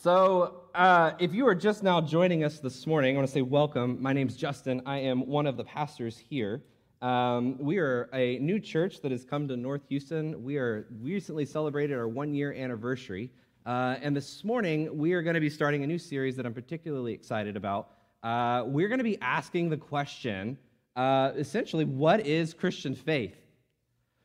So, 0.00 0.60
uh, 0.76 1.14
if 1.18 1.34
you 1.34 1.48
are 1.48 1.56
just 1.56 1.82
now 1.82 2.00
joining 2.00 2.44
us 2.44 2.60
this 2.60 2.86
morning, 2.86 3.16
I 3.16 3.18
want 3.18 3.26
to 3.26 3.34
say 3.34 3.42
welcome. 3.42 4.00
My 4.00 4.12
name's 4.12 4.36
Justin. 4.36 4.80
I 4.86 4.98
am 4.98 5.26
one 5.26 5.44
of 5.44 5.56
the 5.56 5.64
pastors 5.64 6.16
here. 6.16 6.62
Um, 7.02 7.58
we 7.58 7.78
are 7.78 8.08
a 8.12 8.38
new 8.38 8.60
church 8.60 9.00
that 9.00 9.10
has 9.10 9.24
come 9.24 9.48
to 9.48 9.56
North 9.56 9.80
Houston. 9.88 10.44
We 10.44 10.56
are 10.56 10.86
recently 11.00 11.44
celebrated 11.44 11.98
our 11.98 12.06
one 12.06 12.32
year 12.32 12.52
anniversary, 12.52 13.32
uh, 13.66 13.96
and 14.00 14.14
this 14.14 14.44
morning 14.44 14.96
we 14.96 15.14
are 15.14 15.22
going 15.22 15.34
to 15.34 15.40
be 15.40 15.50
starting 15.50 15.82
a 15.82 15.86
new 15.88 15.98
series 15.98 16.36
that 16.36 16.46
I'm 16.46 16.54
particularly 16.54 17.12
excited 17.12 17.56
about. 17.56 17.90
Uh, 18.22 18.62
we're 18.66 18.86
going 18.86 18.98
to 18.98 19.04
be 19.04 19.20
asking 19.20 19.68
the 19.68 19.76
question, 19.76 20.58
uh, 20.94 21.32
essentially, 21.34 21.84
what 21.84 22.24
is 22.24 22.54
Christian 22.54 22.94
faith? 22.94 23.34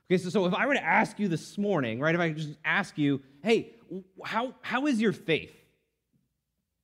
Okay, 0.07 0.21
so, 0.21 0.29
so 0.29 0.45
if 0.45 0.53
I 0.53 0.67
were 0.67 0.75
to 0.75 0.83
ask 0.83 1.17
you 1.17 1.27
this 1.27 1.57
morning, 1.57 1.99
right, 1.99 2.13
if 2.13 2.21
I 2.21 2.29
just 2.29 2.59
ask 2.63 2.95
you, 2.95 3.23
hey, 3.41 3.73
how, 4.23 4.53
how 4.61 4.85
is 4.85 5.01
your 5.01 5.13
faith? 5.13 5.61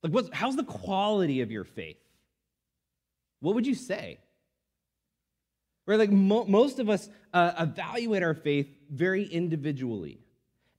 Like, 0.02 0.12
what's, 0.12 0.30
how's 0.32 0.56
the 0.56 0.64
quality 0.64 1.40
of 1.42 1.50
your 1.50 1.64
faith? 1.64 1.98
What 3.40 3.54
would 3.54 3.66
you 3.66 3.74
say? 3.74 4.18
Right, 5.86 5.98
like 5.98 6.10
mo- 6.10 6.44
most 6.44 6.78
of 6.78 6.88
us 6.88 7.08
uh, 7.32 7.52
evaluate 7.58 8.22
our 8.22 8.34
faith 8.34 8.68
very 8.90 9.24
individually. 9.24 10.20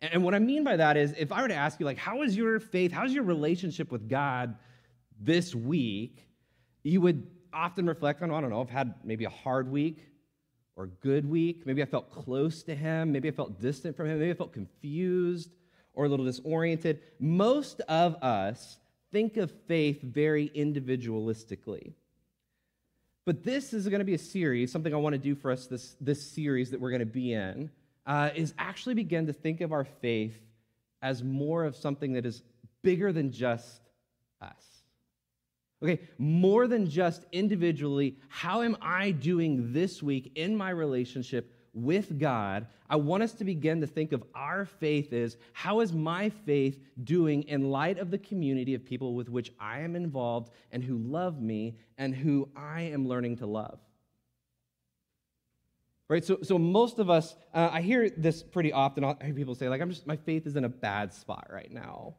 And, 0.01 0.13
and 0.13 0.23
what 0.23 0.33
I 0.33 0.39
mean 0.39 0.63
by 0.63 0.77
that 0.77 0.95
is, 0.95 1.13
if 1.17 1.31
I 1.31 1.41
were 1.41 1.47
to 1.47 1.55
ask 1.55 1.79
you, 1.79 1.85
like, 1.85 1.97
how 1.97 2.21
is 2.21 2.35
your 2.35 2.59
faith, 2.59 2.91
how's 2.91 3.13
your 3.13 3.23
relationship 3.23 3.91
with 3.91 4.07
God 4.07 4.55
this 5.19 5.53
week? 5.53 6.27
You 6.83 7.01
would 7.01 7.27
often 7.53 7.85
reflect 7.85 8.21
on, 8.21 8.31
I 8.31 8.41
don't 8.41 8.49
know, 8.49 8.61
I've 8.61 8.69
had 8.69 8.95
maybe 9.03 9.25
a 9.25 9.29
hard 9.29 9.69
week 9.69 10.07
or 10.75 10.85
a 10.85 10.87
good 10.87 11.29
week. 11.29 11.65
Maybe 11.65 11.81
I 11.81 11.85
felt 11.85 12.09
close 12.09 12.63
to 12.63 12.75
Him. 12.75 13.11
Maybe 13.11 13.27
I 13.27 13.31
felt 13.31 13.59
distant 13.59 13.97
from 13.97 14.07
Him. 14.07 14.19
Maybe 14.19 14.31
I 14.31 14.35
felt 14.35 14.53
confused 14.53 15.51
or 15.93 16.05
a 16.05 16.09
little 16.09 16.25
disoriented. 16.25 17.01
Most 17.19 17.81
of 17.81 18.15
us 18.23 18.77
think 19.11 19.37
of 19.37 19.51
faith 19.67 20.01
very 20.01 20.49
individualistically. 20.49 21.93
But 23.25 23.43
this 23.43 23.73
is 23.73 23.87
going 23.87 23.99
to 23.99 24.05
be 24.05 24.15
a 24.15 24.19
series, 24.19 24.71
something 24.71 24.93
I 24.93 24.97
want 24.97 25.13
to 25.13 25.19
do 25.19 25.35
for 25.35 25.51
us 25.51 25.67
this, 25.67 25.95
this 26.01 26.21
series 26.21 26.71
that 26.71 26.79
we're 26.79 26.89
going 26.89 27.01
to 27.01 27.05
be 27.05 27.33
in, 27.33 27.69
uh, 28.05 28.31
is 28.35 28.53
actually 28.57 28.95
begin 28.95 29.27
to 29.27 29.33
think 29.33 29.61
of 29.61 29.71
our 29.71 29.85
faith 29.85 30.39
as 31.01 31.23
more 31.23 31.65
of 31.65 31.75
something 31.75 32.13
that 32.13 32.25
is 32.25 32.41
bigger 32.81 33.11
than 33.11 33.31
just 33.31 33.81
us. 34.41 34.83
Okay, 35.83 35.99
more 36.17 36.67
than 36.67 36.89
just 36.89 37.25
individually, 37.31 38.17
how 38.29 38.61
am 38.61 38.77
I 38.81 39.11
doing 39.11 39.73
this 39.73 40.01
week 40.01 40.31
in 40.35 40.55
my 40.55 40.69
relationship 40.69 41.51
with 41.73 42.19
God, 42.19 42.67
I 42.89 42.97
want 42.97 43.23
us 43.23 43.33
to 43.33 43.45
begin 43.45 43.81
to 43.81 43.87
think 43.87 44.11
of 44.11 44.23
our 44.35 44.65
faith 44.65 45.13
as 45.13 45.37
how 45.53 45.79
is 45.79 45.93
my 45.93 46.29
faith 46.29 46.79
doing 47.03 47.43
in 47.43 47.71
light 47.71 47.97
of 47.97 48.11
the 48.11 48.17
community 48.17 48.73
of 48.73 48.85
people 48.85 49.15
with 49.15 49.29
which 49.29 49.51
I 49.59 49.79
am 49.79 49.95
involved 49.95 50.51
and 50.71 50.83
who 50.83 50.97
love 50.97 51.41
me 51.41 51.77
and 51.97 52.13
who 52.13 52.49
I 52.55 52.81
am 52.81 53.07
learning 53.07 53.37
to 53.37 53.45
love? 53.45 53.79
Right, 56.09 56.25
so, 56.25 56.39
so 56.43 56.57
most 56.57 56.99
of 56.99 57.09
us, 57.09 57.37
uh, 57.53 57.69
I 57.71 57.81
hear 57.81 58.09
this 58.09 58.43
pretty 58.43 58.73
often. 58.73 59.05
I 59.05 59.15
hear 59.23 59.33
people 59.33 59.55
say, 59.55 59.69
like, 59.69 59.79
I'm 59.79 59.89
just, 59.89 60.05
my 60.05 60.17
faith 60.17 60.45
is 60.45 60.57
in 60.57 60.65
a 60.65 60.69
bad 60.69 61.13
spot 61.13 61.47
right 61.49 61.71
now 61.71 62.15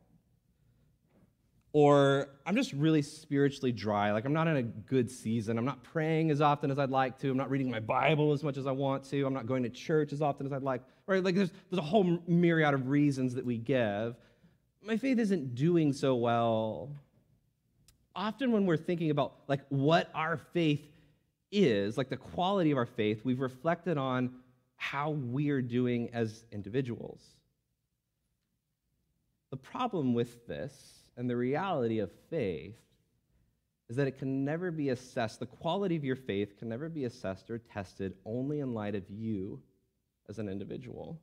or 1.73 2.29
I'm 2.45 2.55
just 2.55 2.73
really 2.75 3.03
spiritually 3.03 3.73
dry. 3.73 4.13
Like 4.13 4.25
I'm 4.25 4.33
not 4.33 4.47
in 4.47 4.57
a 4.57 4.63
good 4.63 5.11
season. 5.11 5.57
I'm 5.57 5.65
not 5.65 5.83
praying 5.83 6.31
as 6.31 6.41
often 6.41 6.71
as 6.71 6.79
I'd 6.79 6.91
like 6.91 7.19
to. 7.21 7.31
I'm 7.31 7.37
not 7.37 7.51
reading 7.51 7.71
my 7.71 7.81
Bible 7.81 8.33
as 8.33 8.43
much 8.43 8.59
as 8.59 8.67
I 8.67 8.73
want 8.73 9.05
to. 9.05 9.25
I'm 9.25 9.33
not 9.33 9.47
going 9.47 9.63
to 9.63 9.71
church 9.71 10.13
as 10.13 10.21
often 10.21 10.47
as 10.47 10.53
I'd 10.53 10.63
like. 10.63 10.83
Right? 11.07 11.25
Like 11.25 11.35
there's, 11.35 11.51
there's 11.71 11.79
a 11.79 11.83
whole 11.83 12.19
myriad 12.27 12.75
of 12.75 12.89
reasons 12.89 13.35
that 13.35 13.45
we 13.45 13.57
give. 13.57 14.17
My 14.83 14.97
faith 14.97 15.19
isn't 15.19 15.55
doing 15.55 15.93
so 15.93 16.15
well. 16.15 16.91
Often 18.15 18.53
when 18.53 18.67
we're 18.67 18.77
thinking 18.77 19.11
about 19.11 19.35
like 19.49 19.61
what 19.71 20.11
our 20.15 20.37
faith 20.53 20.87
is, 21.51 21.97
like 21.97 22.11
the 22.11 22.17
quality 22.17 22.71
of 22.71 22.77
our 22.77 22.87
faith, 22.87 23.23
we've 23.25 23.41
reflected 23.41 23.97
on 23.97 24.35
how 24.77 25.11
we're 25.11 25.63
doing 25.63 26.11
as 26.13 26.45
individuals. 26.53 27.23
The 29.51 29.57
problem 29.57 30.13
with 30.13 30.47
this 30.47 31.02
and 31.17 31.29
the 31.29 31.37
reality 31.37 31.99
of 31.99 32.11
faith 32.31 32.77
is 33.89 33.97
that 33.97 34.07
it 34.07 34.19
can 34.19 34.45
never 34.45 34.71
be 34.71 34.89
assessed, 34.89 35.41
the 35.41 35.47
quality 35.47 35.97
of 35.97 36.05
your 36.05 36.17
faith 36.17 36.59
can 36.59 36.69
never 36.69 36.89
be 36.89 37.05
assessed 37.05 37.51
or 37.51 37.59
tested 37.59 38.15
only 38.25 38.61
in 38.61 38.73
light 38.73 38.95
of 38.95 39.03
you 39.11 39.61
as 40.29 40.39
an 40.39 40.49
individual. 40.49 41.21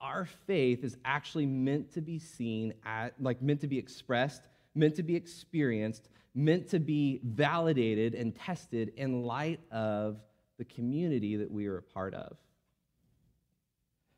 Our 0.00 0.26
faith 0.46 0.82
is 0.82 0.96
actually 1.04 1.46
meant 1.46 1.92
to 1.92 2.00
be 2.00 2.18
seen 2.18 2.74
at, 2.84 3.14
like 3.20 3.40
meant 3.40 3.60
to 3.60 3.68
be 3.68 3.78
expressed, 3.78 4.42
meant 4.74 4.96
to 4.96 5.04
be 5.04 5.14
experienced, 5.14 6.08
meant 6.34 6.68
to 6.70 6.80
be 6.80 7.20
validated 7.22 8.14
and 8.14 8.34
tested 8.34 8.92
in 8.96 9.22
light 9.22 9.60
of 9.70 10.18
the 10.58 10.64
community 10.64 11.36
that 11.36 11.50
we 11.50 11.68
are 11.68 11.78
a 11.78 11.82
part 11.82 12.14
of. 12.14 12.36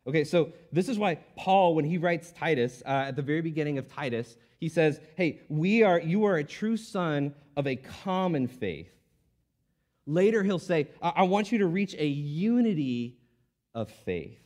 Okay, 0.07 0.25
so 0.25 0.53
this 0.71 0.89
is 0.89 0.99
why 0.99 1.17
Paul, 1.37 1.75
when 1.75 1.85
he 1.85 1.97
writes 1.97 2.31
Titus, 2.33 2.83
uh, 2.85 3.07
at 3.09 3.17
the 3.17 3.23
very 3.23 3.41
beginning 3.41 3.79
of 3.79 3.89
Titus, 3.89 4.37
he 4.61 4.69
says, 4.69 5.01
Hey, 5.17 5.41
we 5.49 5.83
are, 5.83 6.01
you 6.01 6.25
are 6.25 6.37
a 6.37 6.45
true 6.45 6.77
son 6.77 7.35
of 7.57 7.67
a 7.67 7.77
common 7.77 8.49
faith. 8.49 8.91
Later, 10.07 10.43
he'll 10.43 10.59
say, 10.59 10.89
I, 11.03 11.13
I 11.17 11.23
want 11.23 11.53
you 11.53 11.59
to 11.59 11.67
reach 11.67 11.95
a 11.99 12.07
unity 12.07 13.17
of 13.75 13.91
faith. 13.91 14.39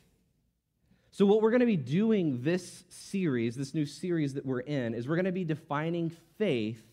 So, 1.10 1.26
what 1.26 1.42
we're 1.42 1.50
going 1.50 1.60
to 1.60 1.66
be 1.66 1.76
doing 1.76 2.42
this 2.42 2.84
series, 2.88 3.56
this 3.56 3.74
new 3.74 3.86
series 3.86 4.34
that 4.34 4.46
we're 4.46 4.60
in, 4.60 4.94
is 4.94 5.08
we're 5.08 5.16
going 5.16 5.24
to 5.24 5.32
be 5.32 5.44
defining 5.44 6.10
faith. 6.38 6.84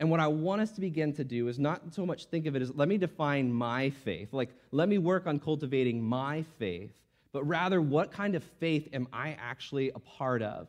And 0.00 0.10
what 0.10 0.20
I 0.20 0.28
want 0.28 0.60
us 0.60 0.70
to 0.72 0.80
begin 0.80 1.12
to 1.14 1.24
do 1.24 1.48
is 1.48 1.58
not 1.58 1.92
so 1.92 2.06
much 2.06 2.26
think 2.26 2.46
of 2.46 2.54
it 2.54 2.62
as 2.62 2.72
let 2.74 2.86
me 2.86 2.98
define 2.98 3.52
my 3.52 3.90
faith, 3.90 4.32
like 4.32 4.50
let 4.70 4.88
me 4.88 4.98
work 4.98 5.26
on 5.26 5.40
cultivating 5.40 6.00
my 6.00 6.44
faith, 6.58 6.92
but 7.32 7.42
rather 7.44 7.80
what 7.80 8.12
kind 8.12 8.36
of 8.36 8.44
faith 8.44 8.88
am 8.92 9.08
I 9.12 9.36
actually 9.40 9.90
a 9.90 9.98
part 9.98 10.40
of? 10.42 10.68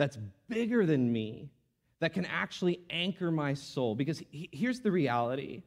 That's 0.00 0.18
bigger 0.48 0.86
than 0.86 1.12
me, 1.12 1.50
that 2.00 2.14
can 2.14 2.24
actually 2.24 2.80
anchor 2.88 3.30
my 3.30 3.52
soul. 3.52 3.94
Because 3.94 4.22
here's 4.32 4.80
the 4.80 4.90
reality 4.90 5.62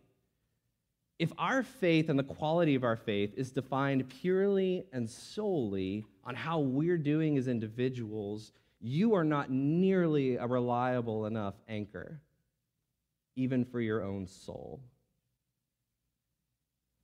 if 1.20 1.32
our 1.38 1.62
faith 1.62 2.10
and 2.10 2.18
the 2.18 2.24
quality 2.24 2.74
of 2.74 2.84
our 2.84 2.96
faith 2.96 3.36
is 3.38 3.52
defined 3.52 4.10
purely 4.10 4.86
and 4.92 5.08
solely 5.08 6.04
on 6.24 6.34
how 6.34 6.60
we're 6.60 6.98
doing 6.98 7.38
as 7.38 7.48
individuals, 7.48 8.52
you 8.82 9.14
are 9.14 9.24
not 9.24 9.52
nearly 9.52 10.38
a 10.38 10.48
reliable 10.48 11.28
enough 11.28 11.54
anchor, 11.70 12.20
even 13.36 13.64
for 13.64 13.80
your 13.80 14.02
own 14.02 14.26
soul. 14.26 14.82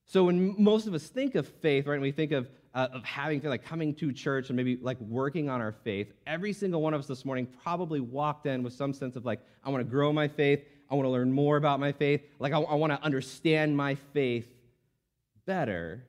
So 0.05 0.23
when 0.23 0.55
most 0.57 0.87
of 0.87 0.95
us 0.95 1.07
think 1.07 1.35
of 1.35 1.47
faith, 1.47 1.85
right, 1.85 1.93
and 1.93 2.01
we 2.01 2.11
think 2.11 2.31
of 2.31 2.49
uh, 2.73 2.87
of 2.93 3.03
having 3.03 3.41
to 3.41 3.49
like 3.49 3.63
coming 3.63 3.93
to 3.95 4.11
church 4.11 4.49
and 4.49 4.57
maybe 4.57 4.77
like 4.81 4.99
working 5.01 5.49
on 5.49 5.61
our 5.61 5.71
faith, 5.71 6.13
every 6.27 6.53
single 6.53 6.81
one 6.81 6.93
of 6.93 6.99
us 6.99 7.07
this 7.07 7.25
morning 7.25 7.47
probably 7.63 7.99
walked 7.99 8.45
in 8.45 8.63
with 8.63 8.73
some 8.73 8.93
sense 8.93 9.15
of 9.15 9.25
like, 9.25 9.39
I 9.63 9.69
want 9.69 9.83
to 9.83 9.89
grow 9.89 10.13
my 10.13 10.27
faith. 10.27 10.63
I 10.89 10.95
want 10.95 11.05
to 11.05 11.09
learn 11.09 11.31
more 11.31 11.57
about 11.57 11.79
my 11.79 11.91
faith. 11.91 12.21
Like, 12.39 12.53
I, 12.53 12.59
I 12.59 12.75
want 12.75 12.91
to 12.93 13.01
understand 13.03 13.75
my 13.75 13.95
faith 13.95 14.47
better. 15.45 16.03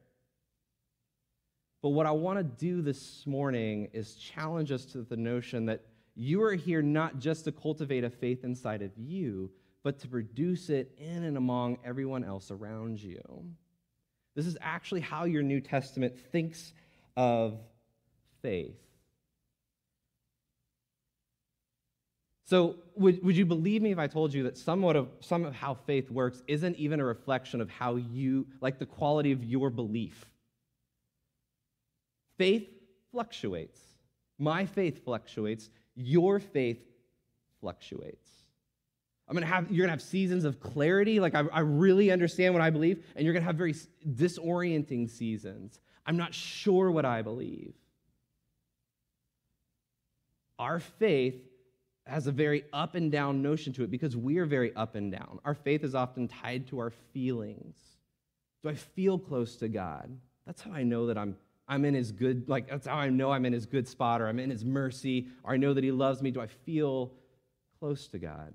But 1.82 1.91
what 1.91 2.06
I 2.06 2.10
want 2.10 2.38
to 2.38 2.44
do 2.44 2.82
this 2.82 3.26
morning 3.26 3.88
is 3.93 4.15
challenge 4.15 4.70
us 4.70 4.84
to 4.87 5.03
the 5.03 5.16
notion 5.16 5.66
that 5.66 5.82
you 6.15 6.43
are 6.43 6.54
here 6.54 6.82
not 6.82 7.19
just 7.19 7.44
to 7.44 7.53
cultivate 7.53 8.04
a 8.04 8.10
faith 8.10 8.44
inside 8.44 8.82
of 8.82 8.91
you, 8.97 9.50
but 9.82 9.99
to 10.00 10.09
produce 10.09 10.69
it 10.69 10.94
in 10.99 11.25
and 11.25 11.38
among 11.38 11.78
everyone 11.84 12.22
else 12.25 12.50
around 12.50 13.00
you. 13.03 13.22
This 14.35 14.47
is 14.47 14.57
actually 14.61 15.01
how 15.01 15.25
your 15.25 15.43
New 15.43 15.61
Testament 15.61 16.19
thinks 16.31 16.73
of 17.17 17.59
faith. 18.43 18.77
So, 22.44 22.77
would, 22.97 23.23
would 23.23 23.37
you 23.37 23.47
believe 23.47 23.81
me 23.81 23.93
if 23.93 23.99
I 23.99 24.09
told 24.09 24.35
you 24.35 24.43
that 24.43 24.59
somewhat 24.59 24.97
of 24.97 25.09
some 25.21 25.44
of 25.44 25.55
how 25.55 25.75
faith 25.75 26.11
works 26.11 26.43
isn't 26.49 26.77
even 26.77 26.99
a 26.99 27.05
reflection 27.05 27.61
of 27.61 27.71
how 27.71 27.94
you, 27.94 28.47
like 28.61 28.81
the 28.81 28.87
quality 28.87 29.31
of 29.31 29.44
your 29.44 29.71
belief? 29.71 30.25
Faith 32.38 32.69
fluctuates. 33.12 33.79
My 34.37 34.67
faith 34.67 35.05
fluctuates. 35.05 35.71
Your 35.94 36.41
faith 36.41 36.83
fluctuates. 37.61 38.39
I'm 39.31 39.35
gonna 39.35 39.47
have, 39.47 39.71
you're 39.71 39.85
gonna 39.85 39.93
have 39.93 40.03
seasons 40.03 40.44
of 40.44 40.59
clarity, 40.59 41.21
like 41.21 41.37
I, 41.37 41.44
I 41.53 41.61
really 41.61 42.11
understand 42.11 42.53
what 42.53 42.65
I 42.65 42.71
believe, 42.71 43.05
and 43.15 43.25
you're 43.25 43.32
gonna 43.32 43.47
have 43.47 43.55
very 43.55 43.77
disorienting 44.05 45.09
seasons. 45.09 45.79
I'm 46.05 46.17
not 46.17 46.35
sure 46.35 46.91
what 46.91 47.05
I 47.05 47.23
believe. 47.23 47.75
Our 50.59 50.81
faith 50.81 51.41
has 52.06 52.27
a 52.27 52.32
very 52.32 52.65
up 52.73 52.97
and 52.97 53.12
down 53.12 53.41
notion 53.41 53.73
to 53.75 53.85
it 53.85 53.91
because 53.93 54.17
we 54.17 54.38
are 54.38 54.47
very 54.47 54.75
up 54.75 54.97
and 54.97 55.12
down. 55.12 55.38
Our 55.44 55.55
faith 55.55 55.85
is 55.85 55.94
often 55.94 56.26
tied 56.26 56.67
to 56.69 56.81
our 56.81 56.91
feelings. 56.91 57.76
Do 58.65 58.69
I 58.69 58.75
feel 58.75 59.17
close 59.17 59.55
to 59.56 59.69
God? 59.69 60.11
That's 60.44 60.61
how 60.61 60.73
I 60.73 60.83
know 60.83 61.06
that 61.06 61.17
I'm, 61.17 61.37
I'm 61.69 61.85
in 61.85 61.94
his 61.94 62.11
good, 62.11 62.49
like, 62.49 62.69
that's 62.69 62.88
how 62.88 62.97
I 62.97 63.09
know 63.11 63.31
I'm 63.31 63.47
in 63.47 63.53
his 63.53 63.65
good 63.65 63.87
spot, 63.87 64.21
or 64.21 64.26
I'm 64.26 64.41
in 64.41 64.50
his 64.50 64.65
mercy, 64.65 65.29
or 65.44 65.53
I 65.53 65.56
know 65.56 65.73
that 65.73 65.85
he 65.85 65.93
loves 65.93 66.21
me. 66.21 66.33
Do 66.33 66.41
I 66.41 66.49
feel 66.49 67.12
close 67.79 68.09
to 68.09 68.19
God? 68.19 68.53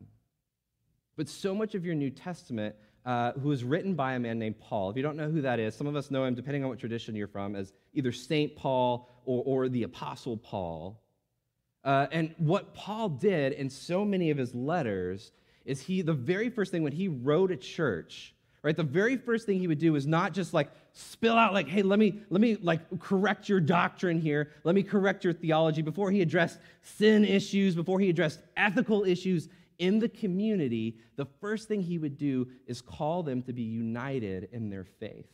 But 1.17 1.29
so 1.29 1.55
much 1.55 1.75
of 1.75 1.85
your 1.85 1.95
New 1.95 2.09
Testament, 2.09 2.75
uh, 3.05 3.33
who 3.33 3.49
was 3.49 3.63
written 3.63 3.93
by 3.93 4.13
a 4.13 4.19
man 4.19 4.39
named 4.39 4.59
Paul, 4.59 4.89
if 4.89 4.97
you 4.97 5.03
don't 5.03 5.15
know 5.15 5.29
who 5.29 5.41
that 5.41 5.59
is, 5.59 5.75
some 5.75 5.87
of 5.87 5.95
us 5.95 6.11
know 6.11 6.25
him, 6.25 6.35
depending 6.35 6.63
on 6.63 6.69
what 6.69 6.79
tradition 6.79 7.15
you're 7.15 7.27
from, 7.27 7.55
as 7.55 7.73
either 7.93 8.11
Saint 8.11 8.55
Paul 8.55 9.09
or, 9.25 9.43
or 9.45 9.69
the 9.69 9.83
Apostle 9.83 10.37
Paul. 10.37 11.01
Uh, 11.83 12.07
and 12.11 12.33
what 12.37 12.73
Paul 12.73 13.09
did 13.09 13.53
in 13.53 13.69
so 13.69 14.03
many 14.03 14.31
of 14.31 14.37
his 14.37 14.55
letters 14.55 15.31
is 15.65 15.81
he, 15.81 16.01
the 16.01 16.13
very 16.13 16.49
first 16.49 16.71
thing 16.71 16.83
when 16.83 16.93
he 16.93 17.07
wrote 17.07 17.51
a 17.51 17.55
church, 17.55 18.33
right, 18.63 18.75
the 18.75 18.83
very 18.83 19.17
first 19.17 19.45
thing 19.45 19.59
he 19.59 19.67
would 19.67 19.79
do 19.79 19.95
is 19.95 20.07
not 20.07 20.33
just 20.33 20.53
like 20.53 20.71
spill 20.97 21.35
out 21.35 21.53
like, 21.53 21.67
hey, 21.67 21.81
let 21.81 21.99
me, 21.99 22.21
let 22.29 22.39
me 22.39 22.55
like 22.55 22.99
correct 22.99 23.49
your 23.49 23.59
doctrine 23.59 24.19
here. 24.19 24.51
Let 24.63 24.75
me 24.75 24.81
correct 24.81 25.25
your 25.25 25.33
theology. 25.33 25.81
Before 25.81 26.09
he 26.09 26.21
addressed 26.21 26.57
sin 26.81 27.25
issues, 27.25 27.75
before 27.75 27.99
he 27.99 28.09
addressed 28.09 28.39
ethical 28.55 29.03
issues 29.03 29.49
in 29.77 29.99
the 29.99 30.07
community, 30.07 30.97
the 31.17 31.25
first 31.41 31.67
thing 31.67 31.81
he 31.81 31.97
would 31.97 32.17
do 32.17 32.47
is 32.65 32.81
call 32.81 33.23
them 33.23 33.41
to 33.43 33.51
be 33.51 33.61
united 33.61 34.47
in 34.53 34.69
their 34.69 34.85
faith. 34.85 35.27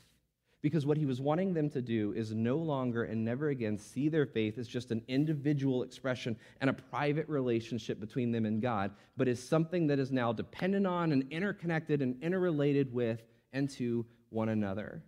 Because 0.63 0.85
what 0.85 0.97
he 0.97 1.05
was 1.05 1.21
wanting 1.21 1.53
them 1.53 1.69
to 1.71 1.81
do 1.81 2.13
is 2.13 2.33
no 2.33 2.57
longer 2.57 3.03
and 3.03 3.23
never 3.23 3.49
again 3.49 3.77
see 3.77 4.09
their 4.09 4.25
faith 4.25 4.57
as 4.57 4.67
just 4.67 4.89
an 4.89 5.03
individual 5.07 5.83
expression 5.83 6.35
and 6.59 6.71
a 6.71 6.73
private 6.73 7.29
relationship 7.29 7.99
between 7.99 8.31
them 8.31 8.47
and 8.47 8.63
God, 8.63 8.91
but 9.15 9.27
is 9.27 9.41
something 9.41 9.85
that 9.87 9.99
is 9.99 10.11
now 10.11 10.33
dependent 10.33 10.87
on 10.87 11.11
and 11.11 11.31
interconnected 11.31 12.01
and 12.01 12.21
interrelated 12.23 12.91
with 12.91 13.21
and 13.53 13.69
to 13.71 14.05
one 14.29 14.49
another. 14.49 15.03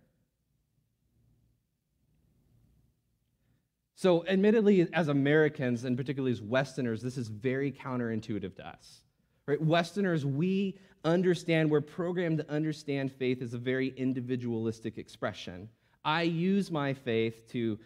So, 3.96 4.26
admittedly, 4.26 4.88
as 4.92 5.08
Americans, 5.08 5.84
and 5.84 5.96
particularly 5.96 6.32
as 6.32 6.42
Westerners, 6.42 7.00
this 7.00 7.16
is 7.16 7.28
very 7.28 7.70
counterintuitive 7.70 8.56
to 8.56 8.66
us. 8.66 9.02
Right? 9.46 9.60
Westerners, 9.60 10.26
we 10.26 10.78
understand, 11.04 11.70
we're 11.70 11.80
programmed 11.80 12.38
to 12.38 12.50
understand 12.50 13.12
faith 13.12 13.40
as 13.42 13.54
a 13.54 13.58
very 13.58 13.88
individualistic 13.96 14.98
expression. 14.98 15.68
I 16.04 16.22
use 16.22 16.70
my 16.70 16.92
faith 16.92 17.48
to 17.52 17.78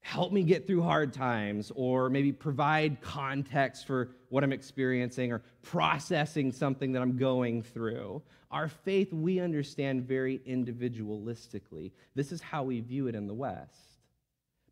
help 0.00 0.32
me 0.32 0.42
get 0.42 0.66
through 0.66 0.82
hard 0.82 1.12
times 1.12 1.72
or 1.74 2.10
maybe 2.10 2.30
provide 2.30 3.00
context 3.00 3.86
for 3.86 4.10
what 4.28 4.44
I'm 4.44 4.52
experiencing 4.52 5.32
or 5.32 5.42
processing 5.62 6.52
something 6.52 6.92
that 6.92 7.02
I'm 7.02 7.16
going 7.16 7.62
through. 7.62 8.22
Our 8.50 8.68
faith, 8.68 9.12
we 9.12 9.40
understand 9.40 10.06
very 10.06 10.40
individualistically. 10.46 11.92
This 12.14 12.32
is 12.32 12.40
how 12.40 12.64
we 12.64 12.80
view 12.80 13.08
it 13.08 13.14
in 13.14 13.26
the 13.26 13.34
West. 13.34 13.93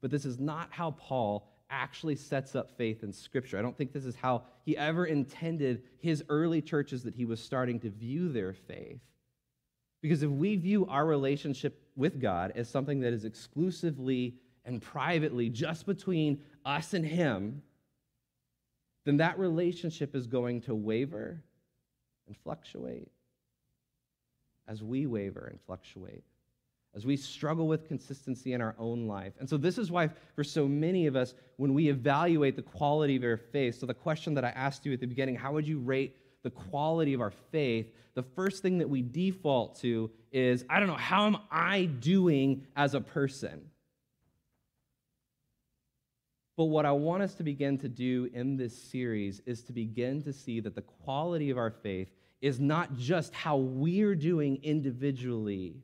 But 0.03 0.11
this 0.11 0.27
is 0.27 0.39
not 0.39 0.69
how 0.71 0.91
Paul 0.91 1.49
actually 1.71 2.17
sets 2.17 2.55
up 2.55 2.77
faith 2.77 3.03
in 3.03 3.13
Scripture. 3.13 3.59
I 3.59 3.63
don't 3.63 3.77
think 3.79 3.93
this 3.93 4.05
is 4.05 4.15
how 4.15 4.43
he 4.67 4.77
ever 4.77 5.07
intended 5.07 5.85
his 5.99 6.23
early 6.29 6.61
churches 6.61 7.03
that 7.05 7.15
he 7.15 7.25
was 7.25 7.41
starting 7.41 7.81
to 7.81 7.89
view 7.89 8.31
their 8.31 8.53
faith. 8.53 9.01
Because 10.03 10.23
if 10.23 10.31
we 10.31 10.57
view 10.57 10.87
our 10.87 11.07
relationship 11.07 11.81
with 11.97 12.21
God 12.21 12.53
as 12.57 12.69
something 12.69 13.01
that 13.01 13.13
is 13.13 13.25
exclusively 13.25 14.35
and 14.65 14.83
privately 14.83 15.49
just 15.49 15.87
between 15.87 16.43
us 16.65 16.93
and 16.93 17.05
Him, 17.05 17.63
then 19.05 19.17
that 19.19 19.39
relationship 19.39 20.15
is 20.15 20.27
going 20.27 20.61
to 20.63 20.75
waver 20.75 21.43
and 22.27 22.37
fluctuate 22.37 23.11
as 24.69 24.83
we 24.83 25.07
waver 25.07 25.47
and 25.51 25.61
fluctuate 25.67 26.25
as 26.95 27.07
we 27.07 27.17
struggle 27.17 27.67
with 27.67 27.89
consistency 27.89 28.53
in 28.53 28.61
our 28.61 28.75
own 28.79 29.07
life. 29.07 29.33
And 29.41 29.49
so, 29.49 29.57
this 29.57 29.79
is 29.79 29.91
why, 29.91 30.11
for 30.35 30.45
so 30.45 30.69
many 30.69 31.07
of 31.07 31.17
us, 31.17 31.35
when 31.57 31.75
we 31.75 31.89
evaluate 31.89 32.57
the 32.57 32.63
quality 32.63 33.17
of 33.17 33.25
our 33.25 33.37
faith, 33.37 33.79
so 33.79 33.87
the 33.87 33.95
question 33.95 34.35
that 34.35 34.45
I 34.45 34.51
asked 34.51 34.85
you 34.85 34.93
at 34.93 35.01
the 35.01 35.07
beginning, 35.07 35.37
how 35.37 35.53
would 35.53 35.67
you 35.67 35.79
rate 35.79 36.17
the 36.43 36.51
quality 36.51 37.15
of 37.15 37.21
our 37.21 37.33
faith? 37.51 37.87
The 38.15 38.23
first 38.23 38.63
thing 38.63 38.79
that 38.79 38.89
we 38.89 39.01
default 39.01 39.81
to 39.81 40.11
is, 40.33 40.65
I 40.69 40.81
don't 40.81 40.89
know, 40.89 40.95
how 40.95 41.27
am 41.27 41.39
I 41.51 41.85
doing 41.85 42.67
as 42.77 42.95
a 42.95 43.01
person? 43.01 43.71
But 46.59 46.65
what 46.67 46.85
I 46.85 46.93
want 46.93 47.23
us 47.23 47.35
to 47.37 47.43
begin 47.43 47.79
to 47.79 47.89
do 47.89 48.29
in 48.35 48.59
this 48.59 48.77
series 48.77 49.41
is 49.47 49.63
to 49.63 49.73
begin 49.73 50.23
to 50.23 50.33
see 50.33 50.61
that 50.61 50.75
the 50.75 50.83
quality 50.83 51.49
of 51.51 51.57
our 51.57 51.71
faith 51.71 52.09
is 52.43 52.61
not 52.61 52.97
just 52.97 53.33
how 53.33 53.57
we're 53.57 54.15
doing 54.15 54.59
individually 54.63 55.77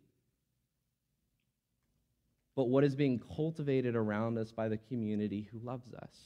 but 2.59 2.71
what 2.71 2.83
is 2.83 2.97
being 2.97 3.21
cultivated 3.37 3.95
around 3.95 4.37
us 4.37 4.51
by 4.51 4.67
the 4.67 4.77
community 4.77 5.49
who 5.53 5.61
loves 5.61 5.95
us. 5.95 6.17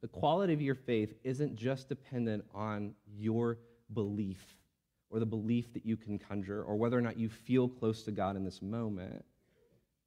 The 0.00 0.06
quality 0.06 0.52
of 0.52 0.62
your 0.62 0.76
faith 0.76 1.12
isn't 1.24 1.56
just 1.56 1.88
dependent 1.88 2.44
on 2.54 2.94
your 3.18 3.58
belief 3.92 4.40
or 5.10 5.18
the 5.18 5.26
belief 5.26 5.74
that 5.74 5.84
you 5.84 5.96
can 5.96 6.20
conjure 6.20 6.62
or 6.62 6.76
whether 6.76 6.96
or 6.96 7.00
not 7.00 7.18
you 7.18 7.28
feel 7.28 7.66
close 7.66 8.04
to 8.04 8.12
God 8.12 8.36
in 8.36 8.44
this 8.44 8.62
moment. 8.62 9.24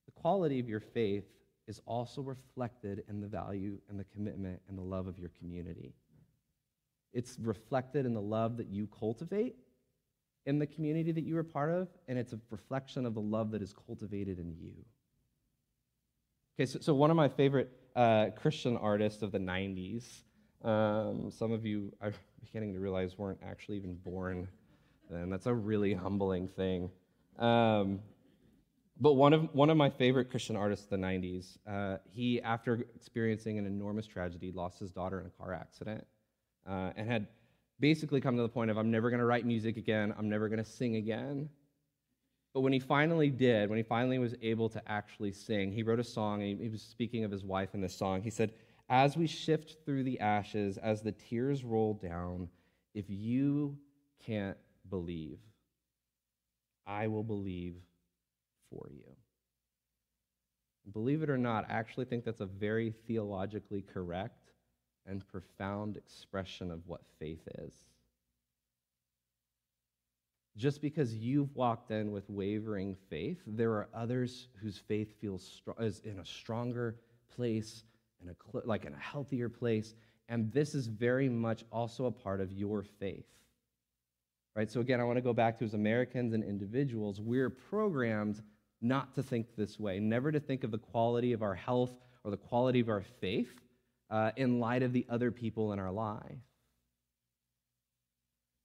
The 0.06 0.22
quality 0.22 0.62
of 0.62 0.70
your 0.70 0.80
faith 0.80 1.26
is 1.68 1.82
also 1.86 2.22
reflected 2.22 3.04
in 3.10 3.20
the 3.20 3.28
value 3.28 3.80
and 3.90 4.00
the 4.00 4.06
commitment 4.06 4.62
and 4.70 4.78
the 4.78 4.82
love 4.82 5.08
of 5.08 5.20
your 5.20 5.32
community. 5.38 5.94
It's 7.12 7.38
reflected 7.38 8.06
in 8.06 8.14
the 8.14 8.22
love 8.22 8.56
that 8.56 8.68
you 8.68 8.88
cultivate 8.98 9.58
in 10.46 10.60
the 10.60 10.68
community 10.68 11.12
that 11.12 11.24
you 11.24 11.36
were 11.36 11.44
part 11.44 11.72
of, 11.72 11.88
and 12.08 12.18
it's 12.18 12.34
a 12.34 12.40
reflection 12.50 13.06
of 13.06 13.14
the 13.14 13.22
love 13.22 13.52
that 13.52 13.62
is 13.62 13.74
cultivated 13.74 14.40
in 14.40 14.56
you. 14.60 14.74
Okay, 16.58 16.66
so, 16.66 16.80
so 16.80 16.94
one 16.94 17.10
of 17.10 17.18
my 17.18 17.28
favorite 17.28 17.70
uh, 17.96 18.28
Christian 18.36 18.78
artists 18.78 19.22
of 19.22 19.32
the 19.32 19.40
90s, 19.40 20.04
um, 20.64 21.30
some 21.32 21.52
of 21.52 21.66
you 21.66 21.92
are 22.02 22.14
beginning 22.44 22.74
to 22.74 22.80
realize 22.80 23.18
weren't 23.18 23.40
actually 23.44 23.78
even 23.78 23.96
born 23.96 24.48
then. 25.10 25.30
That's 25.30 25.48
a 25.48 25.54
really 25.54 25.94
humbling 25.94 26.48
thing. 26.48 26.90
Um, 27.38 28.00
but 29.00 29.14
one 29.14 29.34
of, 29.34 29.54
one 29.54 29.70
of 29.70 29.78
my 29.78 29.90
favorite 29.90 30.30
Christian 30.30 30.56
artists 30.56 30.86
of 30.86 30.92
the 30.92 31.06
90s, 31.06 31.58
uh, 31.68 31.98
he, 32.10 32.42
after 32.42 32.86
experiencing 32.96 33.58
an 33.58 33.66
enormous 33.66 34.08
tragedy, 34.08 34.52
lost 34.54 34.80
his 34.80 34.92
daughter 34.92 35.20
in 35.20 35.26
a 35.26 35.30
car 35.30 35.54
accident 35.54 36.06
uh, 36.68 36.92
and 36.96 37.10
had 37.10 37.28
basically 37.80 38.22
come 38.22 38.36
to 38.36 38.42
the 38.42 38.50
point 38.50 38.72
of 38.72 38.78
I'm 38.78 38.92
never 38.92 39.10
going 39.10 39.20
to 39.20 39.26
write 39.26 39.46
music 39.46 39.78
again, 39.78 40.14
I'm 40.18 40.30
never 40.30 40.48
going 40.50 40.64
to 40.64 40.70
sing 40.70 40.96
again. 40.96 41.50
But 42.54 42.62
when 42.62 42.72
he 42.72 42.80
finally 42.80 43.30
did, 43.30 43.70
when 43.70 43.78
he 43.78 43.84
finally 43.84 44.18
was 44.18 44.34
able 44.42 44.70
to 44.70 44.82
actually 44.90 45.34
sing, 45.34 45.74
he 45.74 45.84
wrote 45.84 46.00
a 46.00 46.06
song, 46.06 46.42
and 46.42 46.60
he 46.60 46.70
was 46.70 46.82
speaking 46.82 47.26
of 47.26 47.32
his 47.32 47.44
wife 47.44 47.74
in 47.74 47.82
this 47.82 47.94
song. 47.94 48.22
He 48.22 48.30
said, 48.30 48.54
As 48.88 49.18
we 49.18 49.28
shift 49.28 49.78
through 49.86 50.04
the 50.04 50.20
ashes, 50.22 50.78
as 50.78 51.02
the 51.02 51.12
tears 51.12 51.66
roll 51.66 51.96
down, 51.96 52.48
if 52.94 53.06
you 53.10 53.78
can't 54.26 54.58
believe, 54.90 55.40
I 56.88 57.08
will 57.08 57.24
believe 57.24 57.76
for 58.70 58.88
you. 58.90 59.04
Believe 60.94 61.24
it 61.24 61.30
or 61.30 61.38
not, 61.38 61.70
I 61.70 61.74
actually 61.74 62.06
think 62.06 62.24
that's 62.24 62.42
a 62.42 62.46
very 62.46 62.94
theologically 63.06 63.82
correct 63.82 64.45
and 65.08 65.28
profound 65.28 65.98
expression 65.98 66.72
of 66.72 66.88
what 66.88 67.02
faith 67.20 67.48
is. 67.60 67.74
Just 70.58 70.82
because 70.82 71.14
you've 71.14 71.54
walked 71.54 71.92
in 71.92 72.12
with 72.12 72.30
wavering 72.30 72.96
faith, 73.10 73.42
there 73.46 73.72
are 73.72 73.90
others 73.94 74.48
whose 74.62 74.78
faith 74.78 75.20
feels 75.20 75.62
is 75.80 76.00
in 76.06 76.20
a 76.20 76.26
stronger 76.26 76.96
place, 77.36 77.84
in 78.22 78.30
a 78.30 78.36
like 78.66 78.86
in 78.86 78.94
a 78.94 79.00
healthier 79.00 79.50
place, 79.50 79.96
and 80.30 80.52
this 80.54 80.74
is 80.74 80.88
very 80.88 81.28
much 81.28 81.66
also 81.72 82.06
a 82.06 82.12
part 82.12 82.40
of 82.40 82.54
your 82.54 82.84
faith. 82.84 83.26
Right? 84.56 84.72
So 84.72 84.80
again, 84.80 85.02
I 85.02 85.04
want 85.04 85.18
to 85.18 85.22
go 85.22 85.34
back 85.34 85.60
to 85.60 85.66
as 85.66 85.74
Americans 85.74 86.34
and 86.34 86.42
individuals, 86.42 87.20
we're 87.20 87.50
programmed 87.50 88.42
not 88.82 89.14
to 89.16 89.24
think 89.24 89.48
this 89.58 89.78
way, 89.78 90.00
never 90.00 90.32
to 90.32 90.40
think 90.40 90.64
of 90.64 90.72
the 90.72 90.78
quality 90.78 91.34
of 91.34 91.42
our 91.42 91.56
health 91.56 91.92
or 92.24 92.32
the 92.32 92.38
quality 92.38 92.80
of 92.80 92.88
our 92.88 93.04
faith 93.20 93.60
uh, 94.10 94.32
in 94.36 94.60
light 94.60 94.84
of 94.84 94.94
the 94.94 95.06
other 95.10 95.32
people 95.32 95.74
in 95.74 95.80
our 95.80 95.92
life. 95.92 96.22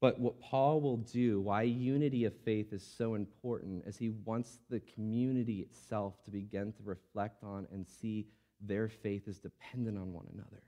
But 0.01 0.19
what 0.19 0.41
Paul 0.41 0.81
will 0.81 0.97
do, 0.97 1.41
why 1.41 1.63
unity 1.63 2.25
of 2.25 2.35
faith 2.45 2.73
is 2.73 2.83
so 2.83 3.15
important, 3.15 3.85
is 3.87 3.99
he 3.99 4.11
wants 4.25 4.59
the 4.71 4.81
community 4.81 5.61
itself 5.61 6.15
to 6.25 6.31
begin 6.31 6.73
to 6.73 6.83
reflect 6.85 7.45
on 7.45 7.67
and 7.71 7.87
see 7.87 8.27
their 8.63 8.89
faith 8.89 9.29
is 9.29 9.39
dependent 9.39 9.99
on 9.99 10.13
one 10.13 10.27
another. 10.33 10.63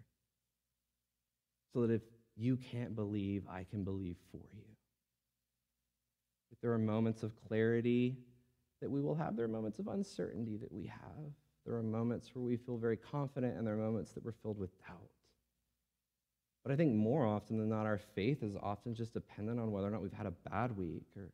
So 1.73 1.87
that 1.87 1.95
if 1.95 2.03
you 2.37 2.59
can't 2.59 2.95
believe, 2.95 3.45
I 3.51 3.65
can 3.65 3.85
believe 3.85 4.17
for 4.31 4.43
you. 4.55 4.65
If 6.51 6.61
there 6.61 6.73
are 6.73 6.79
moments 6.79 7.23
of 7.23 7.33
clarity 7.49 8.19
that 8.83 8.91
we 8.91 9.01
will 9.01 9.15
have, 9.15 9.37
there 9.37 9.47
are 9.47 9.49
moments 9.49 9.79
of 9.79 9.89
uncertainty 9.89 10.59
that 10.59 10.71
we 10.73 10.87
have. 10.87 11.33
There 11.65 11.77
are 11.77 11.83
moments 11.83 12.31
where 12.35 12.45
we 12.45 12.57
feel 12.57 12.77
very 12.77 12.97
confident, 12.97 13.57
and 13.57 13.67
there 13.67 13.75
are 13.75 13.79
moments 13.79 14.13
that 14.13 14.25
we're 14.25 14.33
filled 14.33 14.59
with 14.59 14.77
doubt. 14.87 15.11
But 16.63 16.73
I 16.73 16.77
think 16.77 16.95
more 16.95 17.27
often 17.27 17.59
than 17.59 17.69
not, 17.69 17.87
our 17.87 17.99
faith 17.99 18.43
is 18.43 18.55
often 18.61 18.95
just 18.95 19.15
dependent 19.15 19.59
on 19.59 19.73
whether 19.73 19.87
or 19.87 19.91
not 19.91 20.03
we've 20.03 20.13
had 20.13 20.27
a 20.27 20.33
bad 20.51 20.77
week 20.77 21.07
or 21.17 21.31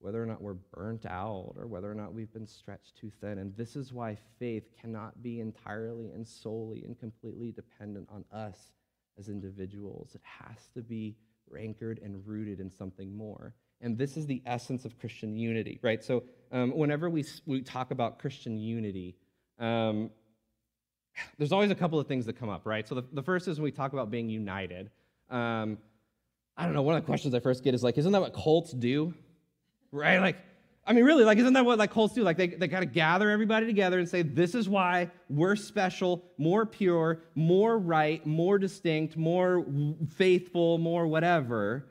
whether 0.00 0.22
or 0.22 0.26
not 0.26 0.40
we're 0.40 0.54
burnt 0.54 1.06
out 1.06 1.54
or 1.56 1.66
whether 1.66 1.90
or 1.90 1.94
not 1.94 2.12
we've 2.12 2.32
been 2.32 2.46
stretched 2.46 2.96
too 2.96 3.10
thin. 3.20 3.38
And 3.38 3.56
this 3.56 3.74
is 3.74 3.92
why 3.92 4.16
faith 4.38 4.70
cannot 4.80 5.22
be 5.22 5.40
entirely 5.40 6.10
and 6.10 6.26
solely 6.26 6.84
and 6.84 6.98
completely 6.98 7.50
dependent 7.52 8.08
on 8.10 8.24
us 8.32 8.72
as 9.18 9.28
individuals. 9.28 10.14
It 10.14 10.20
has 10.22 10.68
to 10.74 10.82
be 10.82 11.16
anchored 11.58 11.98
and 12.02 12.24
rooted 12.26 12.60
in 12.60 12.70
something 12.70 13.16
more. 13.16 13.54
And 13.80 13.96
this 13.96 14.16
is 14.16 14.26
the 14.26 14.42
essence 14.44 14.84
of 14.84 14.98
Christian 14.98 15.36
unity, 15.36 15.78
right? 15.82 16.02
So, 16.02 16.24
um, 16.50 16.72
whenever 16.76 17.08
we, 17.08 17.24
we 17.46 17.60
talk 17.62 17.90
about 17.90 18.18
Christian 18.18 18.58
unity, 18.58 19.16
um, 19.58 20.10
there's 21.38 21.52
always 21.52 21.70
a 21.70 21.74
couple 21.74 22.00
of 22.00 22.06
things 22.06 22.26
that 22.26 22.34
come 22.34 22.48
up, 22.48 22.66
right? 22.66 22.88
So, 22.88 22.96
the, 22.96 23.04
the 23.12 23.22
first 23.22 23.46
is 23.46 23.58
when 23.58 23.64
we 23.64 23.70
talk 23.70 23.92
about 23.92 24.10
being 24.10 24.28
united. 24.28 24.90
Um, 25.30 25.78
I 26.56 26.64
don't 26.64 26.74
know, 26.74 26.82
one 26.82 26.96
of 26.96 27.02
the 27.02 27.06
questions 27.06 27.34
I 27.34 27.40
first 27.40 27.62
get 27.62 27.74
is 27.74 27.84
like, 27.84 27.98
isn't 27.98 28.10
that 28.10 28.20
what 28.20 28.34
cults 28.34 28.72
do? 28.72 29.14
Right? 29.92 30.20
Like, 30.20 30.38
I 30.88 30.94
mean, 30.94 31.04
really, 31.04 31.24
like, 31.24 31.36
isn't 31.36 31.52
that 31.52 31.66
what 31.66 31.78
like 31.78 31.92
cults 31.92 32.14
do? 32.14 32.22
Like, 32.22 32.38
they, 32.38 32.48
they 32.48 32.66
of 32.66 32.92
gather 32.92 33.30
everybody 33.30 33.66
together 33.66 33.98
and 33.98 34.08
say, 34.08 34.22
this 34.22 34.54
is 34.54 34.70
why 34.70 35.10
we're 35.28 35.54
special, 35.54 36.24
more 36.38 36.64
pure, 36.64 37.20
more 37.34 37.78
right, 37.78 38.24
more 38.26 38.58
distinct, 38.58 39.14
more 39.14 39.66
faithful, 40.16 40.78
more 40.78 41.06
whatever. 41.06 41.87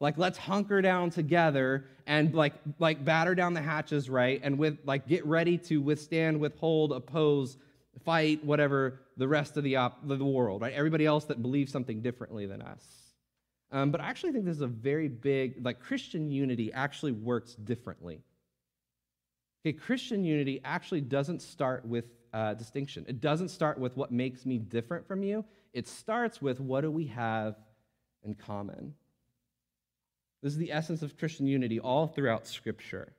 Like, 0.00 0.16
let's 0.16 0.38
hunker 0.38 0.80
down 0.80 1.10
together 1.10 1.86
and 2.06 2.32
like, 2.32 2.54
like 2.78 3.04
batter 3.04 3.34
down 3.34 3.54
the 3.54 3.62
hatches, 3.62 4.08
right? 4.08 4.40
And 4.42 4.58
with 4.58 4.78
like, 4.84 5.08
get 5.08 5.26
ready 5.26 5.58
to 5.58 5.78
withstand, 5.78 6.38
withhold, 6.40 6.92
oppose, 6.92 7.56
fight, 8.04 8.44
whatever 8.44 9.00
the 9.16 9.26
rest 9.26 9.56
of 9.56 9.64
the, 9.64 9.76
op- 9.76 10.06
the 10.06 10.24
world, 10.24 10.62
right? 10.62 10.72
Everybody 10.72 11.04
else 11.04 11.24
that 11.24 11.42
believes 11.42 11.72
something 11.72 12.00
differently 12.00 12.46
than 12.46 12.62
us. 12.62 12.84
Um, 13.72 13.90
but 13.90 14.00
I 14.00 14.08
actually 14.08 14.32
think 14.32 14.44
this 14.44 14.56
is 14.56 14.62
a 14.62 14.68
very 14.68 15.08
big, 15.08 15.64
like 15.64 15.80
Christian 15.80 16.30
unity 16.30 16.72
actually 16.72 17.12
works 17.12 17.54
differently. 17.54 18.22
Okay, 19.66 19.76
Christian 19.76 20.24
unity 20.24 20.60
actually 20.64 21.00
doesn't 21.00 21.42
start 21.42 21.84
with 21.84 22.04
uh, 22.32 22.54
distinction. 22.54 23.04
It 23.08 23.20
doesn't 23.20 23.48
start 23.48 23.78
with 23.78 23.96
what 23.96 24.12
makes 24.12 24.46
me 24.46 24.58
different 24.58 25.06
from 25.06 25.22
you. 25.22 25.44
It 25.72 25.88
starts 25.88 26.40
with 26.40 26.60
what 26.60 26.82
do 26.82 26.90
we 26.90 27.06
have 27.06 27.56
in 28.22 28.34
common. 28.34 28.94
This 30.42 30.52
is 30.52 30.58
the 30.58 30.72
essence 30.72 31.02
of 31.02 31.16
Christian 31.18 31.46
unity 31.46 31.80
all 31.80 32.06
throughout 32.06 32.46
Scripture. 32.46 33.12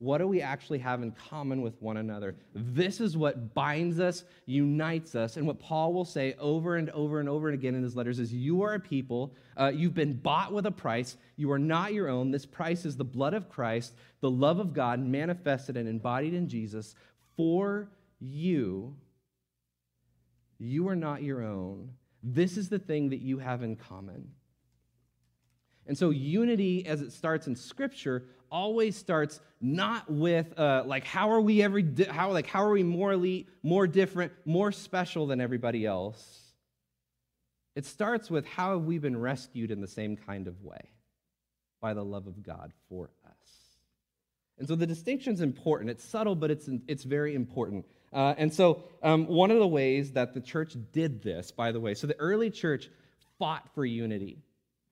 What 0.00 0.18
do 0.18 0.28
we 0.28 0.40
actually 0.40 0.78
have 0.78 1.02
in 1.02 1.10
common 1.10 1.60
with 1.60 1.80
one 1.82 1.96
another? 1.96 2.36
This 2.54 3.00
is 3.00 3.16
what 3.16 3.52
binds 3.52 3.98
us, 3.98 4.22
unites 4.46 5.16
us. 5.16 5.36
And 5.36 5.44
what 5.44 5.58
Paul 5.58 5.92
will 5.92 6.04
say 6.04 6.36
over 6.38 6.76
and 6.76 6.88
over 6.90 7.18
and 7.18 7.28
over 7.28 7.48
again 7.48 7.74
in 7.74 7.82
his 7.82 7.96
letters 7.96 8.20
is 8.20 8.32
You 8.32 8.62
are 8.62 8.74
a 8.74 8.80
people, 8.80 9.34
uh, 9.56 9.72
you've 9.74 9.94
been 9.94 10.14
bought 10.14 10.52
with 10.52 10.66
a 10.66 10.70
price. 10.70 11.16
You 11.36 11.50
are 11.50 11.58
not 11.58 11.94
your 11.94 12.08
own. 12.08 12.30
This 12.30 12.46
price 12.46 12.84
is 12.84 12.96
the 12.96 13.04
blood 13.04 13.34
of 13.34 13.48
Christ, 13.48 13.94
the 14.20 14.30
love 14.30 14.60
of 14.60 14.72
God 14.72 15.00
manifested 15.00 15.76
and 15.76 15.88
embodied 15.88 16.32
in 16.32 16.48
Jesus 16.48 16.94
for 17.36 17.90
you. 18.20 18.94
You 20.58 20.88
are 20.88 20.96
not 20.96 21.24
your 21.24 21.42
own. 21.42 21.90
This 22.22 22.56
is 22.56 22.68
the 22.68 22.78
thing 22.78 23.10
that 23.10 23.20
you 23.20 23.38
have 23.38 23.64
in 23.64 23.74
common. 23.74 24.30
And 25.88 25.96
so, 25.96 26.10
unity, 26.10 26.86
as 26.86 27.00
it 27.00 27.12
starts 27.12 27.46
in 27.46 27.56
Scripture, 27.56 28.24
always 28.50 28.94
starts 28.96 29.40
not 29.60 30.10
with 30.10 30.58
uh, 30.58 30.84
like 30.86 31.04
how 31.04 31.30
are 31.30 31.40
we 31.40 31.62
every 31.62 31.82
di- 31.82 32.04
how 32.04 32.30
like 32.30 32.46
how 32.46 32.62
are 32.62 32.70
we 32.70 32.82
more 32.82 33.12
elite, 33.12 33.48
more 33.62 33.86
different, 33.86 34.32
more 34.44 34.70
special 34.70 35.26
than 35.26 35.40
everybody 35.40 35.86
else. 35.86 36.42
It 37.74 37.86
starts 37.86 38.30
with 38.30 38.46
how 38.46 38.72
have 38.72 38.84
we 38.84 38.98
been 38.98 39.18
rescued 39.18 39.70
in 39.70 39.80
the 39.80 39.88
same 39.88 40.16
kind 40.16 40.46
of 40.46 40.62
way 40.62 40.90
by 41.80 41.94
the 41.94 42.04
love 42.04 42.26
of 42.26 42.42
God 42.42 42.72
for 42.88 43.10
us. 43.24 43.48
And 44.58 44.66
so 44.66 44.74
the 44.74 44.86
distinction 44.86 45.32
is 45.32 45.40
important. 45.40 45.90
It's 45.90 46.04
subtle, 46.04 46.34
but 46.34 46.50
it's 46.50 46.68
it's 46.86 47.04
very 47.04 47.34
important. 47.34 47.86
Uh, 48.12 48.34
and 48.36 48.52
so 48.52 48.84
um, 49.02 49.26
one 49.26 49.50
of 49.50 49.58
the 49.58 49.66
ways 49.66 50.12
that 50.12 50.34
the 50.34 50.40
church 50.40 50.76
did 50.92 51.22
this, 51.22 51.50
by 51.50 51.72
the 51.72 51.80
way, 51.80 51.94
so 51.94 52.06
the 52.06 52.18
early 52.18 52.50
church 52.50 52.90
fought 53.38 53.68
for 53.74 53.84
unity. 53.84 54.42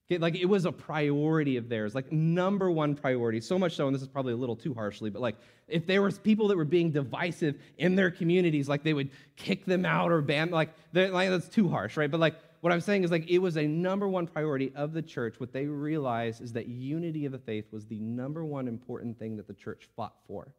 Okay, 0.08 0.18
like 0.18 0.36
it 0.36 0.44
was 0.44 0.66
a 0.66 0.72
priority 0.72 1.56
of 1.56 1.68
theirs, 1.68 1.94
like 1.94 2.12
number 2.12 2.70
one 2.70 2.94
priority. 2.94 3.40
So 3.40 3.58
much 3.58 3.74
so, 3.74 3.86
and 3.86 3.94
this 3.94 4.02
is 4.02 4.08
probably 4.08 4.34
a 4.34 4.36
little 4.36 4.54
too 4.54 4.72
harshly, 4.72 5.10
but 5.10 5.20
like 5.20 5.36
if 5.66 5.84
there 5.84 6.00
was 6.00 6.16
people 6.16 6.46
that 6.46 6.56
were 6.56 6.64
being 6.64 6.92
divisive 6.92 7.56
in 7.78 7.96
their 7.96 8.12
communities, 8.12 8.68
like 8.68 8.84
they 8.84 8.94
would 8.94 9.10
kick 9.34 9.64
them 9.64 9.84
out 9.84 10.12
or 10.12 10.20
ban, 10.22 10.50
like, 10.50 10.70
like 10.94 11.30
that's 11.30 11.48
too 11.48 11.68
harsh, 11.68 11.96
right? 11.96 12.10
But 12.10 12.20
like 12.20 12.36
what 12.60 12.72
I'm 12.72 12.80
saying 12.80 13.02
is 13.02 13.10
like 13.10 13.28
it 13.28 13.38
was 13.38 13.56
a 13.56 13.66
number 13.66 14.06
one 14.06 14.28
priority 14.28 14.72
of 14.76 14.92
the 14.92 15.02
church. 15.02 15.40
What 15.40 15.52
they 15.52 15.66
realized 15.66 16.40
is 16.40 16.52
that 16.52 16.68
unity 16.68 17.26
of 17.26 17.32
the 17.32 17.38
faith 17.38 17.72
was 17.72 17.86
the 17.86 17.98
number 17.98 18.44
one 18.44 18.68
important 18.68 19.18
thing 19.18 19.36
that 19.38 19.48
the 19.48 19.54
church 19.54 19.88
fought 19.96 20.14
for. 20.28 20.54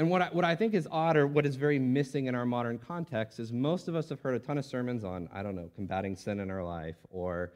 And 0.00 0.08
what 0.08 0.22
I, 0.22 0.28
what 0.32 0.46
I 0.46 0.56
think 0.56 0.72
is 0.72 0.88
odd 0.90 1.18
or 1.18 1.26
what 1.26 1.44
is 1.44 1.56
very 1.56 1.78
missing 1.78 2.24
in 2.24 2.34
our 2.34 2.46
modern 2.46 2.78
context 2.78 3.38
is 3.38 3.52
most 3.52 3.86
of 3.86 3.94
us 3.94 4.08
have 4.08 4.18
heard 4.22 4.34
a 4.34 4.38
ton 4.38 4.56
of 4.56 4.64
sermons 4.64 5.04
on, 5.04 5.28
I 5.30 5.42
don't 5.42 5.54
know, 5.54 5.68
combating 5.76 6.16
sin 6.16 6.40
in 6.40 6.50
our 6.50 6.64
life 6.64 6.96
or 7.10 7.52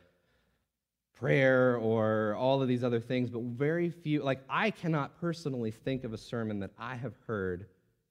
prayer 1.14 1.78
or 1.78 2.34
all 2.34 2.60
of 2.60 2.68
these 2.68 2.84
other 2.84 3.00
things, 3.00 3.30
but 3.30 3.40
very 3.40 3.88
few, 3.88 4.22
like 4.22 4.40
I 4.46 4.70
cannot 4.70 5.18
personally 5.18 5.70
think 5.70 6.04
of 6.04 6.12
a 6.12 6.18
sermon 6.18 6.60
that 6.60 6.72
I 6.78 6.96
have 6.96 7.14
heard 7.26 7.64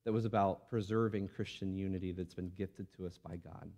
that 0.04 0.12
was 0.12 0.26
about 0.26 0.68
preserving 0.68 1.28
Christian 1.28 1.76
unity 1.76 2.12
that's 2.12 2.34
been 2.34 2.52
gifted 2.58 2.88
to 2.98 3.06
us 3.06 3.20
by 3.20 3.36
God. 3.36 3.70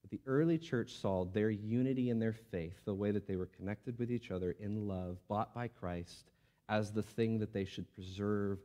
But 0.00 0.10
the 0.10 0.22
early 0.26 0.56
church 0.56 0.94
saw 0.94 1.26
their 1.26 1.50
unity 1.50 2.08
in 2.08 2.18
their 2.18 2.32
faith, 2.32 2.82
the 2.86 2.94
way 2.94 3.10
that 3.10 3.28
they 3.28 3.36
were 3.36 3.50
connected 3.54 3.98
with 3.98 4.10
each 4.10 4.30
other 4.30 4.56
in 4.58 4.88
love, 4.88 5.18
bought 5.28 5.54
by 5.54 5.68
Christ, 5.68 6.30
as 6.70 6.92
the 6.92 7.02
thing 7.02 7.38
that 7.40 7.52
they 7.52 7.66
should 7.66 7.92
preserve 7.92 8.58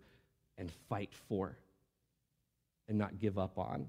and 0.62 0.72
fight 0.88 1.14
for 1.28 1.58
and 2.88 2.98
not 2.98 3.20
give 3.20 3.38
up 3.38 3.58
on. 3.58 3.88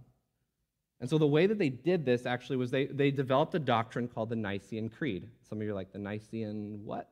And 1.01 1.11
so 1.11 1.19
the 1.19 1.27
way 1.27 1.47
that 1.47 1.59
they 1.59 1.69
did 1.69 2.05
this 2.05 2.27
actually 2.27 2.57
was 2.57 2.71
they, 2.71 2.87
they 2.87 3.11
developed 3.11 3.55
a 3.55 3.59
doctrine 3.59 4.09
called 4.09 4.31
the 4.31 4.37
Nicene 4.37 4.89
Creed. 4.89 5.29
Some 5.49 5.59
of 5.59 5.65
you 5.65 5.73
are 5.73 5.75
like, 5.75 5.93
the 5.93 5.99
Nicene 5.99 6.81
what? 6.85 7.11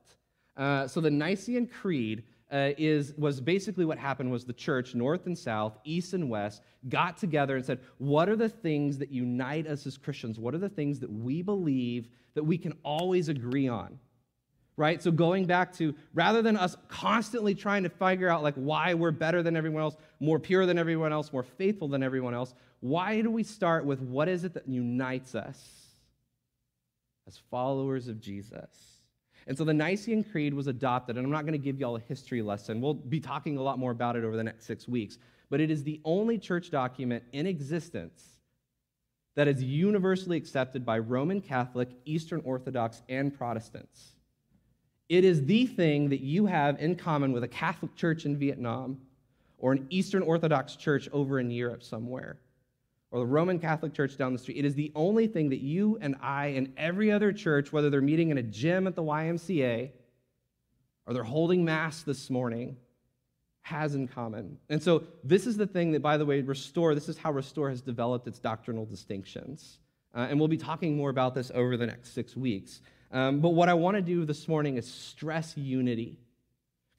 Uh, 0.57 0.89
so 0.89 1.01
the 1.01 1.11
Nicene 1.11 1.67
Creed 1.67 2.25
uh, 2.51 2.71
is, 2.79 3.15
was 3.17 3.41
basically 3.41 3.85
what 3.85 3.99
happened 3.99 4.31
was 4.31 4.45
the 4.45 4.53
church, 4.53 4.95
north 4.95 5.27
and 5.27 5.37
south, 5.37 5.79
east 5.85 6.15
and 6.15 6.31
west, 6.31 6.63
got 6.89 7.19
together 7.19 7.57
and 7.57 7.65
said, 7.65 7.81
what 7.99 8.29
are 8.29 8.37
the 8.37 8.49
things 8.49 8.97
that 8.99 9.11
unite 9.11 9.67
us 9.67 9.87
as 9.87 9.99
Christians? 9.99 10.39
What 10.39 10.55
are 10.55 10.59
the 10.59 10.69
things 10.69 10.99
that 11.01 11.13
we 11.13 11.43
believe 11.43 12.09
that 12.35 12.45
we 12.45 12.59
can 12.59 12.73
always 12.83 13.29
agree 13.29 13.69
on? 13.69 13.99
Right? 14.77 15.03
So 15.03 15.11
going 15.11 15.45
back 15.45 15.75
to 15.75 15.95
rather 16.15 16.43
than 16.43 16.57
us 16.57 16.77
constantly 16.89 17.55
trying 17.55 17.83
to 17.83 17.91
figure 17.91 18.29
out 18.29 18.43
like 18.43 18.55
why 18.55 18.95
we're 18.95 19.11
better 19.11 19.43
than 19.43 19.57
everyone 19.57 19.83
else, 19.83 19.97
more 20.21 20.39
pure 20.39 20.67
than 20.67 20.79
everyone 20.79 21.13
else, 21.13 21.33
more 21.33 21.43
faithful 21.43 21.89
than 21.89 22.03
everyone 22.03 22.35
else, 22.35 22.55
why 22.81 23.21
do 23.21 23.31
we 23.31 23.43
start 23.43 23.85
with 23.85 24.01
what 24.01 24.29
is 24.29 24.45
it 24.45 24.55
that 24.55 24.69
unites 24.69 25.35
us 25.35 25.63
as 27.27 27.39
followers 27.51 28.09
of 28.09 28.21
Jesus? 28.21 28.69
And 29.47 29.57
so 29.57 29.65
the 29.65 29.75
Nicene 29.75 30.23
Creed 30.23 30.55
was 30.55 30.67
adopted, 30.67 31.17
and 31.17 31.25
I'm 31.25 31.33
not 31.33 31.43
going 31.43 31.53
to 31.53 31.59
give 31.59 31.81
you 31.81 31.87
all 31.87 31.97
a 31.97 32.01
history 32.01 32.43
lesson. 32.43 32.81
We'll 32.81 32.95
be 32.95 33.21
talking 33.21 33.57
a 33.57 33.63
lot 33.63 33.79
more 33.79 33.91
about 33.91 34.17
it 34.17 34.25
over 34.25 34.37
the 34.37 34.45
next 34.45 34.65
six 34.65 34.87
weeks. 34.87 35.19
But 35.49 35.61
it 35.61 35.71
is 35.71 35.83
the 35.83 36.01
only 36.05 36.39
church 36.39 36.71
document 36.71 37.25
in 37.33 37.47
existence 37.47 38.23
that 39.35 39.49
is 39.49 39.63
universally 39.63 40.37
accepted 40.37 40.87
by 40.87 40.99
Roman 40.99 41.41
Catholic, 41.41 41.89
Eastern 42.05 42.41
Orthodox, 42.45 43.03
and 43.09 43.37
Protestants. 43.37 44.20
It 45.11 45.25
is 45.25 45.45
the 45.45 45.67
thing 45.67 46.09
that 46.11 46.21
you 46.21 46.47
have 46.47 46.81
in 46.81 46.95
common 46.95 47.33
with 47.33 47.43
a 47.43 47.49
Catholic 47.49 47.97
church 47.97 48.27
in 48.27 48.39
Vietnam 48.39 48.97
or 49.59 49.73
an 49.73 49.89
Eastern 49.91 50.23
Orthodox 50.23 50.77
church 50.77 51.09
over 51.13 51.41
in 51.41 51.51
Europe 51.51 51.83
somewhere 51.83 52.39
or 53.11 53.19
the 53.19 53.27
Roman 53.27 53.59
Catholic 53.59 53.93
Church 53.93 54.17
down 54.17 54.33
the 54.33 54.39
street. 54.39 54.57
It 54.57 54.65
is 54.65 54.77
the 54.77 54.93
only 54.95 55.27
thing 55.27 55.49
that 55.51 55.61
you 55.61 55.99
and 56.01 56.15
I 56.23 56.47
and 56.47 56.73
every 56.77 57.11
other 57.11 57.33
church, 57.33 57.73
whether 57.73 57.91
they're 57.91 58.01
meeting 58.01 58.31
in 58.31 58.39
a 58.39 58.43
gym 58.43 58.87
at 58.87 58.95
the 58.95 59.03
YMCA 59.03 59.91
or 61.07 61.13
they're 61.13 61.25
holding 61.25 61.65
Mass 61.65 62.03
this 62.03 62.31
morning, 62.31 62.77
has 63.63 63.97
in 63.97 64.07
common. 64.07 64.59
And 64.69 64.81
so, 64.81 65.03
this 65.25 65.45
is 65.45 65.57
the 65.57 65.67
thing 65.67 65.91
that, 65.91 66.03
by 66.03 66.19
the 66.19 66.25
way, 66.25 66.41
Restore, 66.41 66.95
this 66.95 67.09
is 67.09 67.19
how 67.19 67.33
Restore 67.33 67.69
has 67.69 67.81
developed 67.81 68.29
its 68.29 68.39
doctrinal 68.39 68.87
distinctions. 68.87 69.79
Uh, 70.15 70.29
and 70.31 70.39
we'll 70.39 70.49
be 70.49 70.57
talking 70.57 70.97
more 70.97 71.11
about 71.11 71.35
this 71.35 71.51
over 71.53 71.77
the 71.77 71.87
next 71.87 72.15
six 72.15 72.37
weeks. 72.37 72.81
Um, 73.11 73.41
but 73.41 73.51
what 73.51 73.69
I 73.69 73.75
want 73.75 73.97
to 73.97 74.03
do 74.03 74.25
this 74.25 74.47
morning 74.47 74.77
is 74.77 74.91
stress 74.91 75.57
unity. 75.57 76.19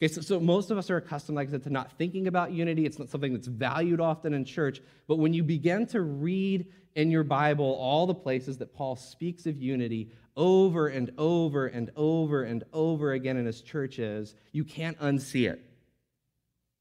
Okay, 0.02 0.12
so, 0.12 0.22
so 0.22 0.40
most 0.40 0.72
of 0.72 0.78
us 0.78 0.90
are 0.90 0.98
accustomed, 0.98 1.36
like 1.36 1.48
I 1.48 1.52
said, 1.52 1.64
to 1.64 1.70
not 1.70 1.92
thinking 1.98 2.28
about 2.28 2.52
unity. 2.52 2.86
It's 2.86 3.00
not 3.00 3.10
something 3.10 3.34
that's 3.34 3.48
valued 3.48 4.02
often 4.02 4.34
in 4.34 4.44
church. 4.44 4.82
But 5.08 5.20
when 5.20 5.34
you 5.34 5.44
begin 5.44 5.86
to 5.88 6.02
read 6.02 6.66
in 6.96 7.12
your 7.12 7.24
Bible 7.24 7.78
all 7.80 8.08
the 8.08 8.16
places 8.16 8.58
that 8.58 8.74
Paul 8.74 8.96
speaks 8.96 9.46
of 9.46 9.58
unity 9.58 10.12
over 10.36 10.88
and 10.88 11.12
over 11.18 11.68
and 11.68 11.92
over 11.96 12.44
and 12.44 12.64
over 12.74 13.14
again 13.14 13.38
in 13.38 13.46
his 13.46 13.62
churches, 13.62 14.36
you 14.52 14.64
can't 14.64 15.00
unsee 15.00 15.50
it. 15.50 15.64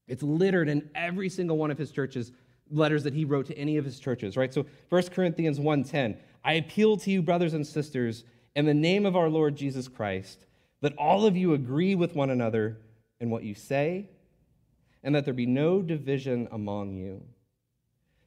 It's 0.07 0.23
littered 0.23 0.67
in 0.67 0.89
every 0.95 1.29
single 1.29 1.57
one 1.57 1.71
of 1.71 1.77
his 1.77 1.91
churches 1.91 2.31
letters 2.69 3.03
that 3.03 3.13
he 3.13 3.25
wrote 3.25 3.45
to 3.47 3.57
any 3.57 3.77
of 3.77 3.85
his 3.85 3.99
churches, 3.99 4.35
right? 4.35 4.53
So 4.53 4.65
1 4.89 5.03
Corinthians 5.11 5.59
1:10, 5.59 6.17
I 6.43 6.53
appeal 6.53 6.97
to 6.97 7.11
you 7.11 7.21
brothers 7.21 7.53
and 7.53 7.67
sisters 7.67 8.23
in 8.55 8.65
the 8.65 8.73
name 8.73 9.05
of 9.05 9.15
our 9.15 9.29
Lord 9.29 9.55
Jesus 9.55 9.87
Christ, 9.87 10.45
that 10.81 10.95
all 10.97 11.25
of 11.25 11.37
you 11.37 11.53
agree 11.53 11.95
with 11.95 12.15
one 12.15 12.29
another 12.29 12.77
in 13.19 13.29
what 13.29 13.43
you 13.43 13.55
say, 13.55 14.09
and 15.03 15.15
that 15.15 15.25
there 15.25 15.33
be 15.33 15.45
no 15.45 15.81
division 15.81 16.47
among 16.51 16.95
you, 16.95 17.23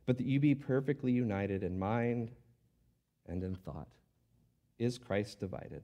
but 0.06 0.18
that 0.18 0.26
you 0.26 0.40
be 0.40 0.54
perfectly 0.54 1.12
united 1.12 1.62
in 1.62 1.78
mind 1.78 2.30
and 3.26 3.42
in 3.42 3.54
thought. 3.54 3.88
Is 4.78 4.98
Christ 4.98 5.40
divided? 5.40 5.82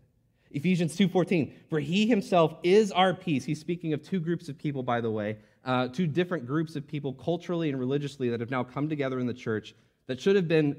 Ephesians 0.50 0.96
2:14, 0.96 1.52
for 1.68 1.78
he 1.78 2.06
himself 2.06 2.56
is 2.62 2.90
our 2.90 3.14
peace. 3.14 3.44
He's 3.44 3.60
speaking 3.60 3.92
of 3.92 4.02
two 4.02 4.18
groups 4.18 4.48
of 4.48 4.58
people, 4.58 4.82
by 4.82 5.00
the 5.00 5.10
way, 5.10 5.38
uh, 5.64 5.88
two 5.88 6.06
different 6.06 6.46
groups 6.46 6.74
of 6.74 6.86
people 6.86 7.12
culturally 7.12 7.68
and 7.68 7.78
religiously 7.78 8.30
that 8.30 8.40
have 8.40 8.50
now 8.50 8.64
come 8.64 8.88
together 8.88 9.20
in 9.20 9.26
the 9.26 9.34
church 9.34 9.74
that 10.06 10.20
should 10.20 10.34
have 10.34 10.48
been 10.48 10.76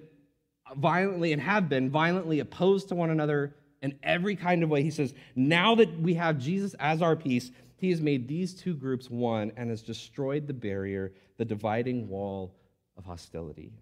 violently 0.75 1.33
and 1.33 1.41
have 1.41 1.69
been 1.69 1.89
violently 1.89 2.39
opposed 2.39 2.89
to 2.89 2.95
one 2.95 3.09
another 3.09 3.55
in 3.81 3.97
every 4.03 4.35
kind 4.35 4.63
of 4.63 4.69
way. 4.69 4.83
He 4.83 4.91
says, 4.91 5.13
now 5.35 5.75
that 5.75 5.99
we 5.99 6.13
have 6.15 6.37
Jesus 6.37 6.75
as 6.79 7.01
our 7.01 7.15
peace, 7.15 7.51
he 7.77 7.89
has 7.89 7.99
made 7.99 8.27
these 8.27 8.53
two 8.53 8.75
groups 8.75 9.09
one 9.09 9.51
and 9.57 9.69
has 9.69 9.81
destroyed 9.81 10.47
the 10.47 10.53
barrier, 10.53 11.13
the 11.37 11.45
dividing 11.45 12.07
wall 12.07 12.53
of 12.95 13.05
hostility. 13.05 13.73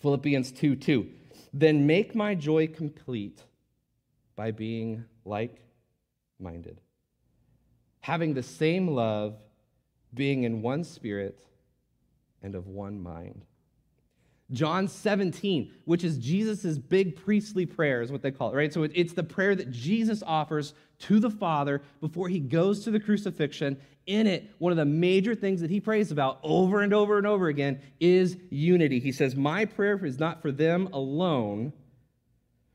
Philippians 0.00 0.50
2 0.52 0.76
2. 0.76 1.06
Then 1.52 1.86
make 1.86 2.14
my 2.14 2.34
joy 2.34 2.66
complete 2.68 3.42
by 4.34 4.50
being 4.50 5.04
like 5.24 5.60
minded, 6.38 6.80
having 8.00 8.32
the 8.32 8.42
same 8.42 8.88
love, 8.88 9.36
being 10.14 10.44
in 10.44 10.62
one 10.62 10.84
spirit 10.84 11.38
and 12.42 12.54
of 12.54 12.66
one 12.66 13.00
mind. 13.00 13.44
John 14.52 14.88
17, 14.88 15.72
which 15.84 16.02
is 16.02 16.18
Jesus' 16.18 16.78
big 16.78 17.16
priestly 17.16 17.66
prayer, 17.66 18.02
is 18.02 18.10
what 18.10 18.22
they 18.22 18.30
call 18.30 18.50
it, 18.50 18.56
right? 18.56 18.72
So 18.72 18.82
it's 18.82 19.12
the 19.12 19.22
prayer 19.22 19.54
that 19.54 19.70
Jesus 19.70 20.22
offers 20.26 20.74
to 21.00 21.20
the 21.20 21.30
Father 21.30 21.82
before 22.00 22.28
he 22.28 22.40
goes 22.40 22.84
to 22.84 22.90
the 22.90 23.00
crucifixion. 23.00 23.78
In 24.06 24.26
it, 24.26 24.50
one 24.58 24.72
of 24.72 24.76
the 24.76 24.84
major 24.84 25.34
things 25.34 25.60
that 25.60 25.70
he 25.70 25.80
prays 25.80 26.10
about 26.10 26.40
over 26.42 26.80
and 26.80 26.92
over 26.92 27.16
and 27.16 27.26
over 27.26 27.48
again 27.48 27.80
is 28.00 28.36
unity. 28.50 28.98
He 28.98 29.12
says, 29.12 29.36
My 29.36 29.64
prayer 29.64 30.04
is 30.04 30.18
not 30.18 30.42
for 30.42 30.50
them 30.50 30.88
alone, 30.92 31.72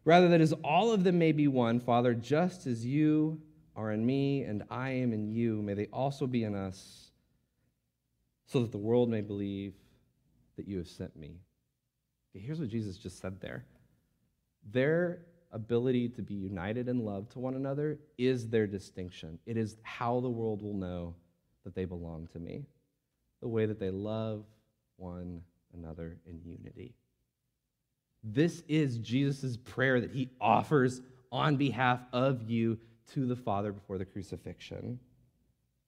rather, 0.05 0.29
that 0.29 0.41
as 0.41 0.53
all 0.63 0.93
of 0.93 1.03
them 1.03 1.19
may 1.19 1.33
be 1.33 1.47
one, 1.47 1.79
Father, 1.81 2.13
just 2.13 2.67
as 2.67 2.85
you 2.85 3.41
are 3.75 3.91
in 3.91 4.05
me 4.05 4.43
and 4.43 4.63
I 4.69 4.91
am 4.91 5.11
in 5.11 5.27
you, 5.27 5.61
may 5.61 5.73
they 5.73 5.87
also 5.87 6.25
be 6.25 6.45
in 6.45 6.55
us, 6.55 7.11
so 8.45 8.61
that 8.61 8.71
the 8.71 8.77
world 8.77 9.09
may 9.09 9.21
believe 9.21 9.73
that 10.55 10.67
you 10.67 10.77
have 10.77 10.87
sent 10.87 11.17
me. 11.17 11.39
Here's 12.39 12.59
what 12.59 12.69
Jesus 12.69 12.97
just 12.97 13.19
said 13.19 13.39
there 13.39 13.65
their 14.71 15.21
ability 15.51 16.09
to 16.09 16.21
be 16.21 16.33
united 16.33 16.89
in 16.89 17.05
love 17.05 17.29
to 17.29 17.39
one 17.39 17.55
another 17.55 17.97
is 18.17 18.49
their 18.49 18.67
distinction. 18.67 19.39
It 19.45 19.57
is 19.57 19.77
how 19.83 20.19
the 20.19 20.29
world 20.29 20.61
will 20.61 20.73
know 20.73 21.15
that 21.63 21.75
they 21.75 21.85
belong 21.85 22.27
to 22.33 22.39
me, 22.39 22.65
the 23.41 23.47
way 23.47 23.65
that 23.65 23.79
they 23.79 23.89
love 23.89 24.43
one 24.97 25.41
another 25.73 26.17
in 26.25 26.41
unity. 26.43 26.93
This 28.23 28.63
is 28.67 28.97
Jesus' 28.97 29.55
prayer 29.55 30.01
that 30.01 30.11
he 30.11 30.29
offers 30.41 31.01
on 31.31 31.57
behalf 31.57 31.99
of 32.11 32.49
you 32.49 32.77
to 33.13 33.27
the 33.27 33.35
Father 33.35 33.71
before 33.71 33.97
the 33.97 34.05
crucifixion. 34.05 34.99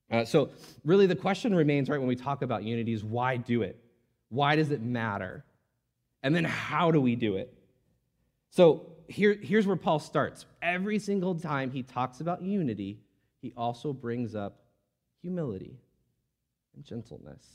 Uh, 0.10 0.24
so, 0.24 0.52
really, 0.86 1.08
the 1.08 1.16
question 1.16 1.54
remains, 1.54 1.90
right, 1.90 1.98
when 1.98 2.08
we 2.08 2.16
talk 2.16 2.42
about 2.42 2.64
unity 2.64 2.94
is 2.94 3.04
why 3.04 3.38
do 3.38 3.64
it? 3.64 3.78
Why 4.30 4.56
does 4.56 4.72
it 4.72 4.82
matter? 4.82 5.44
And 6.28 6.36
then 6.36 6.44
how 6.44 6.92
do 6.92 7.00
we 7.00 7.16
do 7.16 7.38
it? 7.38 7.54
So 8.50 8.86
here, 9.08 9.34
here's 9.42 9.66
where 9.66 9.78
Paul 9.78 9.98
starts. 9.98 10.46
Every 10.62 11.00
single 11.00 11.36
time 11.36 11.72
he 11.72 11.84
talks 11.84 12.20
about 12.20 12.42
unity, 12.42 13.00
he 13.42 13.54
also 13.56 13.94
brings 13.94 14.36
up 14.36 14.60
humility 15.22 15.80
and 16.76 16.84
gentleness 16.84 17.46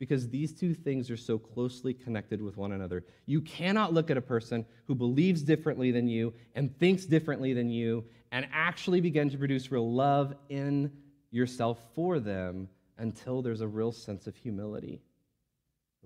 because 0.00 0.28
these 0.30 0.52
two 0.52 0.74
things 0.74 1.12
are 1.12 1.16
so 1.16 1.38
closely 1.38 1.94
connected 1.94 2.42
with 2.42 2.56
one 2.56 2.72
another. 2.72 3.04
You 3.26 3.40
cannot 3.40 3.94
look 3.94 4.10
at 4.10 4.16
a 4.16 4.20
person 4.20 4.66
who 4.88 4.96
believes 4.96 5.42
differently 5.42 5.92
than 5.92 6.08
you 6.08 6.34
and 6.56 6.76
thinks 6.80 7.04
differently 7.04 7.52
than 7.52 7.70
you 7.70 8.04
and 8.32 8.48
actually 8.52 9.00
begin 9.00 9.30
to 9.30 9.38
produce 9.38 9.70
real 9.70 9.92
love 9.92 10.34
in 10.48 10.90
yourself 11.30 11.78
for 11.94 12.18
them 12.18 12.68
until 12.98 13.42
there's 13.42 13.60
a 13.60 13.68
real 13.68 13.92
sense 13.92 14.26
of 14.26 14.34
humility. 14.34 15.02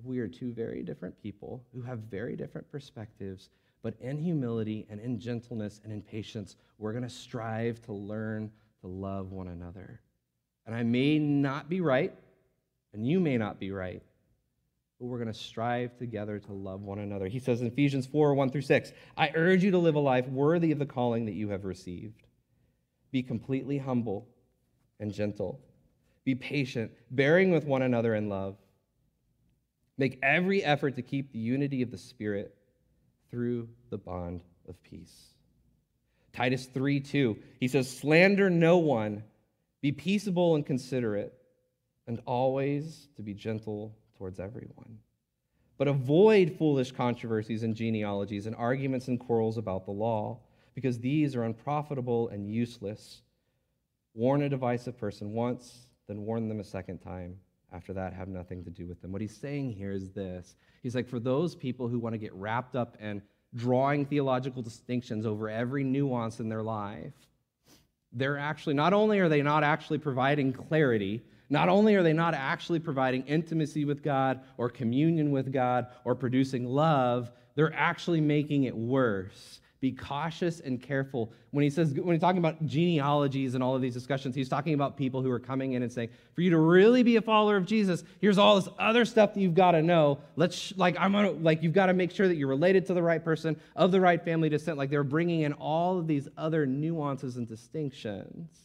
We 0.05 0.19
are 0.19 0.29
two 0.29 0.53
very 0.53 0.83
different 0.83 1.21
people 1.23 1.65
who 1.73 1.83
have 1.83 2.01
very 2.01 2.37
different 2.37 2.71
perspectives, 2.71 3.51
but 3.83 3.95
in 4.01 4.19
humility 4.19 4.87
and 4.91 5.01
in 5.01 5.19
gentleness 5.19 5.81
and 5.85 5.93
in 5.93 6.03
patience, 6.03 6.57
we're 6.79 6.93
going 6.93 7.05
to 7.05 7.11
strive 7.11 7.81
to 7.83 7.93
learn 7.93 8.51
to 8.81 8.87
love 8.87 9.33
one 9.33 9.49
another. 9.49 10.01
And 10.67 10.75
I 10.75 10.83
may 10.83 11.19
not 11.19 11.69
be 11.69 11.81
right, 11.81 12.15
and 12.93 13.07
you 13.07 13.21
may 13.21 13.37
not 13.37 13.59
be 13.59 13.71
right, 13.71 14.03
but 14.99 15.07
we're 15.07 15.19
going 15.19 15.33
to 15.33 15.39
strive 15.39 15.97
together 15.97 16.39
to 16.39 16.53
love 16.53 16.83
one 16.83 17.01
another. 17.01 17.27
He 17.27 17.41
says 17.41 17.61
in 17.61 17.67
Ephesians 17.67 18.07
4 18.07 18.35
1 18.35 18.51
through 18.51 18.63
6, 18.63 18.93
I 19.17 19.33
urge 19.35 19.65
you 19.65 19.71
to 19.73 19.79
live 19.79 19.97
a 19.97 20.01
life 20.01 20.29
worthy 20.29 20.73
of 20.73 20.79
the 20.79 20.87
calling 20.87 21.27
that 21.27 21.35
you 21.35 21.49
have 21.49 21.65
received. 21.65 22.23
Be 23.11 23.23
completely 23.23 23.79
humble 23.79 24.29
and 25.01 25.13
gentle. 25.13 25.61
Be 26.25 26.35
patient, 26.35 26.93
bearing 27.11 27.51
with 27.51 27.65
one 27.65 27.83
another 27.83 28.15
in 28.15 28.29
love. 28.29 28.57
Make 29.99 30.19
every 30.23 30.65
effort 30.65 30.97
to 30.97 31.03
keep 31.03 31.33
the 31.33 31.39
unity 31.39 31.83
of 31.83 31.91
the 31.91 31.99
Spirit 31.99 32.55
through 33.31 33.69
the 33.91 33.99
bond 33.99 34.43
of 34.69 34.83
peace. 34.83 35.35
Titus 36.33 36.67
3 36.67 37.01
2, 37.01 37.37
he 37.61 37.69
says, 37.69 37.95
Slander 37.95 38.49
no 38.49 38.79
one, 38.79 39.23
be 39.83 39.93
peaceable 39.93 40.55
and 40.55 40.65
considerate, 40.65 41.35
and 42.07 42.21
always 42.27 43.09
to 43.17 43.23
be 43.23 43.35
gentle 43.35 43.95
towards 44.17 44.41
everyone. 44.41 44.99
But 45.77 45.89
avoid 45.89 46.57
foolish 46.59 46.93
controversies 46.93 47.63
and 47.63 47.75
genealogies 47.75 48.47
and 48.47 48.57
arguments 48.57 49.09
and 49.09 49.21
quarrels 49.21 49.59
about 49.59 49.85
the 49.85 49.93
law, 49.93 50.41
because 50.75 50.99
these 50.99 51.37
are 51.37 51.45
unprofitable 51.45 52.29
and 52.29 52.49
useless. 52.49 53.23
Warn 54.15 54.43
a 54.43 54.49
divisive 54.49 54.97
person 54.97 55.33
once, 55.33 55.87
then 56.09 56.23
warn 56.23 56.49
them 56.49 56.61
a 56.61 56.65
second 56.65 56.99
time 56.99 57.37
after 57.73 57.93
that 57.93 58.13
have 58.13 58.29
nothing 58.29 58.65
to 58.65 58.71
do 58.71 58.87
with 58.87 59.01
them. 59.01 59.13
What 59.13 59.21
he's 59.21 59.37
saying 59.37 59.73
here 59.73 59.93
is 59.93 60.11
this 60.11 60.57
He's 60.83 60.95
like, 60.95 61.09
for 61.09 61.21
those 61.21 61.55
people 61.55 61.89
who 61.89 61.99
want 61.99 62.15
to 62.15 62.19
get 62.19 62.35
wrapped 62.35 62.75
up 62.75 62.97
in 63.01 63.23
drawing 63.55 64.05
theological 64.05 64.63
distinctions 64.63 65.27
over 65.27 65.49
every 65.49 65.85
nuance 65.85 66.41
in 66.41 66.49
their 66.49 66.63
life, 66.63 67.13
they're 68.13 68.39
actually, 68.39 68.75
not 68.75 68.93
only 68.93 69.21
are 69.21 69.29
they 69.29 69.43
not 69.43 69.63
actually 69.63 69.99
providing 69.99 70.53
clarity, 70.53 71.23
not 71.51 71.69
only 71.69 71.95
are 71.95 72.03
they 72.03 72.13
not 72.13 72.35
actually 72.35 72.81
providing 72.81 73.23
intimacy 73.27 73.85
with 73.85 74.03
God 74.03 74.41
or 74.57 74.69
communion 74.69 75.31
with 75.31 75.53
God 75.53 75.87
or 76.05 76.15
producing 76.15 76.67
love, 76.67 77.31
they're 77.55 77.75
actually 77.75 78.21
making 78.21 78.65
it 78.65 78.77
worse 78.77 79.61
be 79.83 79.91
cautious 79.91 80.61
and 80.61 80.81
careful. 80.81 81.33
When 81.51 81.65
he 81.65 81.69
says, 81.69 81.93
when 81.93 82.15
he's 82.15 82.21
talking 82.21 82.39
about 82.39 82.65
genealogies 82.65 83.57
and 83.57 83.65
all 83.65 83.75
of 83.75 83.83
these 83.83 83.93
discussions, 83.93 84.37
he's 84.37 84.49
talking 84.49 84.75
about 84.75 84.97
people 84.97 85.23
who 85.23 85.31
are 85.33 85.41
coming 85.41 85.73
in 85.73 85.83
and 85.83 85.93
saying, 85.93 86.11
for 86.35 86.41
you 86.41 86.51
to 86.51 86.59
really 86.59 87.03
be 87.03 87.17
a 87.17 87.21
follower 87.21 87.57
of 87.57 87.67
Jesus, 87.67 88.05
here's 88.21 88.39
all 88.39 88.61
this 88.61 88.73
other 88.79 89.05
stuff 89.05 89.35
that 89.35 89.41
you've 89.41 89.57
got 89.57 89.73
to 89.73 89.83
know. 89.83 90.21
Let's, 90.37 90.73
like, 90.77 90.97
I'm 91.01 91.11
gonna, 91.11 91.33
like, 91.33 91.65
you've 91.65 91.73
got 91.73 91.87
to 91.87 91.95
make 91.95 92.13
sure 92.13 92.29
that 92.29 92.37
you're 92.37 92.49
related 92.49 92.87
to 92.87 92.95
the 92.95 93.03
right 93.03 93.23
person, 93.23 93.61
of 93.75 93.91
the 93.91 94.01
right 94.01 94.25
family 94.25 94.49
descent. 94.49 94.79
Like, 94.79 94.89
they're 94.89 95.03
bringing 95.03 95.41
in 95.41 95.53
all 95.55 95.99
of 95.99 96.07
these 96.07 96.29
other 96.39 96.65
nuances 96.65 97.37
and 97.37 97.49
distinctions. 97.49 98.57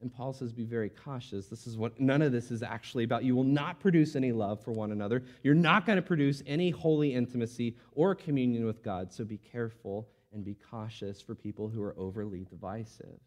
And 0.00 0.12
Paul 0.12 0.32
says, 0.32 0.52
be 0.52 0.64
very 0.64 0.88
cautious. 0.88 1.48
This 1.48 1.66
is 1.66 1.76
what 1.76 2.00
none 2.00 2.22
of 2.22 2.32
this 2.32 2.50
is 2.50 2.62
actually 2.62 3.04
about. 3.04 3.22
You 3.22 3.36
will 3.36 3.44
not 3.44 3.80
produce 3.80 4.16
any 4.16 4.32
love 4.32 4.62
for 4.64 4.72
one 4.72 4.92
another. 4.92 5.22
You're 5.42 5.54
not 5.54 5.84
going 5.84 5.96
to 5.96 6.02
produce 6.02 6.42
any 6.46 6.70
holy 6.70 7.14
intimacy 7.14 7.76
or 7.92 8.14
communion 8.14 8.64
with 8.64 8.82
God. 8.82 9.12
So 9.12 9.24
be 9.24 9.36
careful 9.36 10.08
and 10.32 10.42
be 10.42 10.56
cautious 10.70 11.20
for 11.20 11.34
people 11.34 11.68
who 11.68 11.82
are 11.82 11.94
overly 11.98 12.44
divisive. 12.44 13.18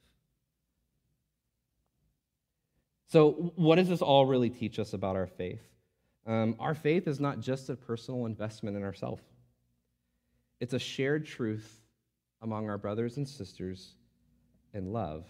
So, 3.07 3.53
what 3.55 3.75
does 3.75 3.89
this 3.89 4.01
all 4.01 4.25
really 4.25 4.49
teach 4.49 4.79
us 4.79 4.93
about 4.93 5.15
our 5.15 5.27
faith? 5.27 5.61
Um, 6.25 6.55
our 6.59 6.73
faith 6.73 7.07
is 7.07 7.19
not 7.19 7.41
just 7.41 7.69
a 7.69 7.75
personal 7.75 8.25
investment 8.25 8.75
in 8.75 8.81
ourselves, 8.81 9.21
it's 10.59 10.73
a 10.73 10.79
shared 10.79 11.27
truth 11.27 11.81
among 12.41 12.69
our 12.69 12.79
brothers 12.79 13.17
and 13.17 13.27
sisters 13.27 13.93
in 14.73 14.91
love. 14.91 15.27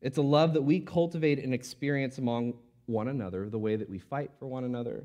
It's 0.00 0.18
a 0.18 0.22
love 0.22 0.52
that 0.54 0.62
we 0.62 0.80
cultivate 0.80 1.38
and 1.38 1.52
experience 1.52 2.18
among 2.18 2.54
one 2.86 3.08
another, 3.08 3.48
the 3.50 3.58
way 3.58 3.76
that 3.76 3.90
we 3.90 3.98
fight 3.98 4.30
for 4.38 4.46
one 4.46 4.64
another, 4.64 5.04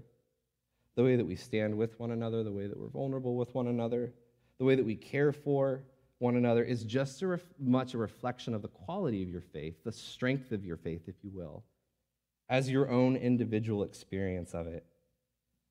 the 0.95 1.03
way 1.03 1.15
that 1.15 1.25
we 1.25 1.35
stand 1.35 1.75
with 1.75 1.99
one 1.99 2.11
another, 2.11 2.43
the 2.43 2.51
way 2.51 2.67
that 2.67 2.79
we're 2.79 2.87
vulnerable 2.87 3.35
with 3.35 3.53
one 3.55 3.67
another, 3.67 4.13
the 4.59 4.65
way 4.65 4.75
that 4.75 4.85
we 4.85 4.95
care 4.95 5.31
for 5.33 5.83
one 6.19 6.35
another 6.35 6.63
is 6.63 6.83
just 6.83 7.15
as 7.17 7.23
ref- 7.23 7.41
much 7.59 7.93
a 7.93 7.97
reflection 7.97 8.53
of 8.53 8.61
the 8.61 8.67
quality 8.67 9.23
of 9.23 9.29
your 9.29 9.41
faith, 9.41 9.83
the 9.83 9.91
strength 9.91 10.51
of 10.51 10.63
your 10.63 10.77
faith, 10.77 11.01
if 11.07 11.15
you 11.23 11.31
will, 11.33 11.63
as 12.47 12.69
your 12.69 12.89
own 12.89 13.15
individual 13.15 13.83
experience 13.83 14.53
of 14.53 14.67
it. 14.67 14.85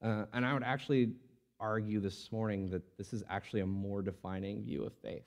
Uh, 0.03 0.25
and 0.33 0.45
I 0.45 0.53
would 0.53 0.65
actually 0.65 1.13
argue 1.61 2.01
this 2.01 2.33
morning 2.33 2.69
that 2.71 2.99
this 2.99 3.13
is 3.13 3.23
actually 3.31 3.61
a 3.61 3.67
more 3.67 4.03
defining 4.03 4.65
view 4.65 4.85
of 4.85 4.93
faith. 5.03 5.23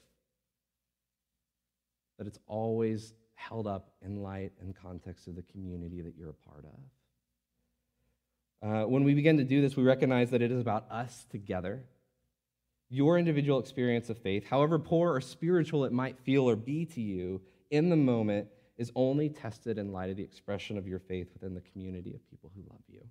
that 2.18 2.28
it's 2.28 2.40
always 2.48 3.14
held 3.36 3.68
up 3.68 3.92
in 4.02 4.22
light 4.22 4.52
and 4.60 4.76
context 4.76 5.28
of 5.28 5.36
the 5.36 5.44
community 5.44 6.02
that 6.02 6.16
you're 6.18 6.32
a 6.32 6.50
part 6.50 6.66
of. 6.66 6.80
Uh, 8.68 8.88
when 8.88 9.04
we 9.04 9.14
begin 9.14 9.38
to 9.38 9.44
do 9.44 9.62
this, 9.62 9.76
we 9.76 9.84
recognize 9.84 10.32
that 10.32 10.42
it 10.42 10.52
is 10.52 10.60
about 10.60 10.90
us 10.90 11.26
together. 11.30 11.84
Your 12.90 13.20
individual 13.20 13.60
experience 13.60 14.10
of 14.10 14.18
faith, 14.18 14.46
however 14.48 14.80
poor 14.80 15.14
or 15.14 15.22
spiritual 15.22 15.86
it 15.86 15.92
might 15.92 16.18
feel 16.20 16.50
or 16.50 16.56
be 16.56 16.86
to 16.86 17.02
you 17.02 17.42
in 17.70 17.90
the 17.90 17.96
moment, 17.96 18.48
is 18.78 18.92
only 18.96 19.30
tested 19.30 19.78
in 19.78 19.92
light 19.92 20.10
of 20.10 20.18
the 20.18 20.24
expression 20.24 20.78
of 20.78 20.88
your 20.88 21.00
faith 21.00 21.28
within 21.34 21.54
the 21.54 21.62
community 21.62 22.14
of 22.14 22.30
people 22.30 22.52
who 22.56 22.62
love 22.70 22.82
you. 22.88 23.02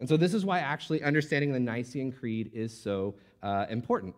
And 0.00 0.08
so, 0.08 0.16
this 0.16 0.34
is 0.34 0.44
why 0.44 0.58
actually 0.58 1.02
understanding 1.02 1.52
the 1.52 1.60
Nicene 1.60 2.10
Creed 2.12 2.50
is 2.52 2.76
so 2.76 3.14
uh, 3.42 3.66
important. 3.70 4.14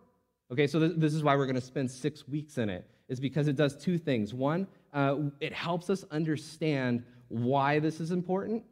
Okay, 0.51 0.67
so 0.67 0.79
this 0.79 1.13
is 1.13 1.23
why 1.23 1.35
we're 1.35 1.45
going 1.45 1.55
to 1.55 1.61
spend 1.61 1.89
six 1.89 2.27
weeks 2.27 2.57
in 2.57 2.69
it, 2.69 2.87
is 3.09 3.19
because 3.19 3.47
it 3.47 3.55
does 3.55 3.75
two 3.75 3.97
things. 3.97 4.33
One, 4.33 4.67
uh, 4.93 5.17
it 5.39 5.53
helps 5.53 5.89
us 5.89 6.03
understand 6.11 7.03
why 7.27 7.79
this 7.79 7.99
is 7.99 8.11
important, 8.11 8.63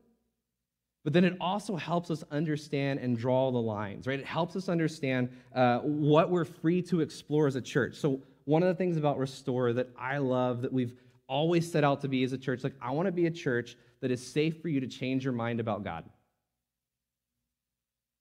but 1.04 1.13
then 1.13 1.26
it 1.26 1.36
also 1.41 1.76
helps 1.76 2.10
us 2.10 2.24
understand 2.32 3.00
and 3.00 3.17
draw 3.17 3.52
the 3.52 3.58
lines, 3.58 4.08
right? 4.08 4.19
It 4.19 4.26
helps 4.26 4.56
us 4.56 4.69
understand 4.69 5.30
uh, 5.54 5.80
what 5.80 6.30
we're 6.30 6.46
free 6.46 6.82
to 6.84 7.02
explore 7.02 7.48
as 7.48 7.56
a 7.56 7.62
church. 7.62 7.96
So, 7.96 8.22
one 8.46 8.62
of 8.62 8.67
the 8.67 8.76
things 8.76 8.98
about 8.98 9.17
Restore 9.17 9.72
that 9.74 9.89
I 9.98 10.17
love 10.17 10.63
that 10.63 10.74
we've 10.74 10.93
always 11.28 11.69
set 11.72 11.86
out 11.86 12.02
to 12.02 12.10
be 12.10 12.24
as 12.24 12.34
a 12.34 12.38
church, 12.38 12.63
like, 12.63 12.76
I 12.82 12.91
want 12.91 13.06
to 13.06 13.12
be 13.12 13.26
a 13.26 13.32
church 13.32 13.78
that 14.02 14.12
is 14.12 14.26
safe 14.26 14.62
for 14.62 14.67
you 14.67 14.82
to 14.82 14.88
change 14.88 15.24
your 15.24 15.32
mind 15.32 15.62
about 15.62 15.84
God. 15.84 16.04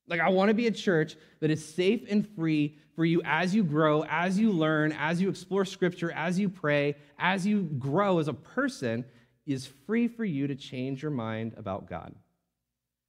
Like, 0.06 0.20
I 0.20 0.28
want 0.28 0.48
to 0.48 0.54
be 0.54 0.66
a 0.68 0.72
church 0.72 1.16
that 1.40 1.50
is 1.50 1.64
safe 1.64 2.04
and 2.08 2.28
free 2.36 2.78
for 2.94 3.04
you 3.04 3.22
as 3.24 3.54
you 3.54 3.64
grow, 3.64 4.04
as 4.04 4.38
you 4.38 4.50
learn, 4.50 4.92
as 4.92 5.20
you 5.20 5.28
explore 5.28 5.64
scripture, 5.64 6.12
as 6.12 6.38
you 6.38 6.48
pray, 6.48 6.96
as 7.18 7.46
you 7.46 7.62
grow 7.62 8.18
as 8.18 8.28
a 8.28 8.34
person, 8.34 9.04
is 9.46 9.66
free 9.86 10.08
for 10.08 10.24
you 10.24 10.46
to 10.46 10.54
change 10.54 11.02
your 11.02 11.10
mind 11.10 11.54
about 11.56 11.88
God. 11.88 12.14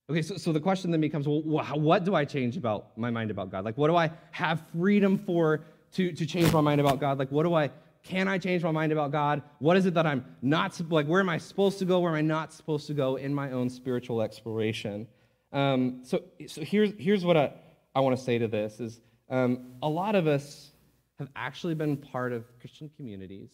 Okay, 0.09 0.21
so, 0.21 0.35
so 0.35 0.51
the 0.51 0.59
question 0.59 0.91
then 0.91 1.01
becomes 1.01 1.27
well, 1.27 1.41
what 1.41 2.03
do 2.03 2.13
I 2.13 2.25
change 2.25 2.57
about 2.57 2.97
my 2.97 3.09
mind 3.09 3.31
about 3.31 3.49
God? 3.51 3.63
Like, 3.63 3.77
what 3.77 3.87
do 3.87 3.95
I 3.95 4.11
have 4.31 4.63
freedom 4.77 5.17
for 5.17 5.63
to, 5.93 6.11
to 6.11 6.25
change 6.25 6.51
my 6.51 6.61
mind 6.61 6.81
about 6.81 6.99
God? 6.99 7.19
Like, 7.19 7.31
what 7.31 7.43
do 7.43 7.53
I, 7.53 7.69
can 8.03 8.27
I 8.27 8.37
change 8.37 8.63
my 8.63 8.71
mind 8.71 8.91
about 8.91 9.11
God? 9.11 9.41
What 9.59 9.77
is 9.77 9.85
it 9.85 9.93
that 9.93 10.05
I'm 10.05 10.25
not, 10.41 10.79
like, 10.91 11.07
where 11.07 11.21
am 11.21 11.29
I 11.29 11.37
supposed 11.37 11.79
to 11.79 11.85
go? 11.85 11.99
Where 11.99 12.11
am 12.11 12.17
I 12.17 12.21
not 12.21 12.51
supposed 12.51 12.87
to 12.87 12.93
go 12.93 13.15
in 13.15 13.33
my 13.33 13.51
own 13.51 13.69
spiritual 13.69 14.21
exploration? 14.21 15.07
Um, 15.53 15.99
so, 16.03 16.23
so 16.47 16.61
here's, 16.61 16.91
here's 16.97 17.23
what 17.23 17.37
I, 17.37 17.53
I 17.95 18.01
want 18.01 18.17
to 18.17 18.23
say 18.23 18.37
to 18.39 18.47
this 18.47 18.79
is 18.79 18.99
um, 19.29 19.73
a 19.81 19.89
lot 19.89 20.15
of 20.15 20.27
us 20.27 20.71
have 21.19 21.29
actually 21.35 21.75
been 21.75 21.97
part 21.97 22.31
of 22.33 22.45
Christian 22.59 22.89
communities 22.95 23.51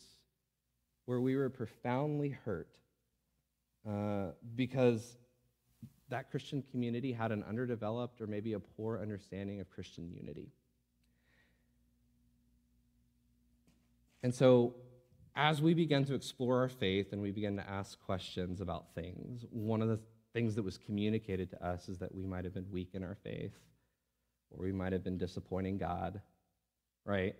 where 1.05 1.19
we 1.19 1.35
were 1.35 1.49
profoundly 1.49 2.29
hurt 2.29 2.77
uh, 3.87 4.27
because 4.55 5.17
that 6.09 6.31
Christian 6.31 6.63
community 6.71 7.11
had 7.11 7.31
an 7.31 7.43
underdeveloped 7.47 8.21
or 8.21 8.27
maybe 8.27 8.53
a 8.53 8.59
poor 8.59 8.99
understanding 8.99 9.59
of 9.59 9.69
Christian 9.69 10.11
unity. 10.11 10.49
And 14.23 14.33
so, 14.33 14.75
as 15.35 15.61
we 15.61 15.73
begin 15.73 16.03
to 16.05 16.15
explore 16.15 16.59
our 16.59 16.69
faith 16.69 17.13
and 17.13 17.21
we 17.21 17.31
begin 17.31 17.55
to 17.55 17.69
ask 17.69 17.99
questions 18.01 18.59
about 18.59 18.93
things, 18.93 19.45
one 19.51 19.81
of 19.81 19.87
the 19.87 19.99
things 20.33 20.55
that 20.55 20.63
was 20.63 20.77
communicated 20.77 21.49
to 21.51 21.65
us 21.65 21.87
is 21.87 21.97
that 21.99 22.13
we 22.13 22.25
might 22.25 22.43
have 22.43 22.53
been 22.53 22.69
weak 22.71 22.89
in 22.93 23.03
our 23.03 23.15
faith, 23.23 23.53
or 24.51 24.65
we 24.65 24.71
might 24.71 24.93
have 24.93 25.03
been 25.03 25.17
disappointing 25.17 25.77
God, 25.77 26.21
right? 27.05 27.35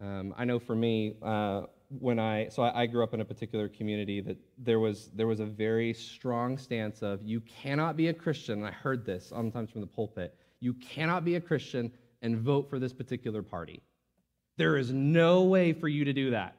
Um, 0.00 0.34
I 0.36 0.44
know 0.44 0.58
for 0.58 0.74
me, 0.74 1.16
uh, 1.22 1.62
when 1.98 2.18
I 2.18 2.48
so 2.48 2.62
I, 2.62 2.82
I, 2.82 2.86
grew 2.86 3.02
up 3.02 3.12
in 3.14 3.20
a 3.20 3.24
particular 3.24 3.68
community 3.68 4.20
that 4.20 4.38
there 4.56 4.78
was 4.78 5.10
there 5.14 5.26
was 5.26 5.40
a 5.40 5.44
very 5.44 5.92
strong 5.92 6.56
stance 6.56 7.02
of 7.02 7.22
you 7.22 7.40
cannot 7.40 7.96
be 7.96 8.08
a 8.08 8.14
Christian. 8.14 8.64
I 8.64 8.70
heard 8.70 9.04
this 9.04 9.26
sometimes 9.26 9.70
from 9.70 9.80
the 9.80 9.86
pulpit. 9.86 10.34
You 10.60 10.74
cannot 10.74 11.24
be 11.24 11.34
a 11.34 11.40
Christian 11.40 11.92
and 12.22 12.38
vote 12.38 12.70
for 12.70 12.78
this 12.78 12.92
particular 12.92 13.42
party. 13.42 13.82
There 14.56 14.76
is 14.76 14.92
no 14.92 15.44
way 15.44 15.72
for 15.72 15.88
you 15.88 16.04
to 16.04 16.12
do 16.12 16.30
that. 16.30 16.56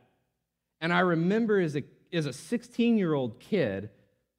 And 0.81 0.91
I 0.91 0.99
remember 0.99 1.59
as 1.59 1.75
a 1.75 1.83
as 2.13 2.25
a 2.25 2.33
16 2.33 2.97
year 2.97 3.13
old 3.13 3.39
kid 3.39 3.89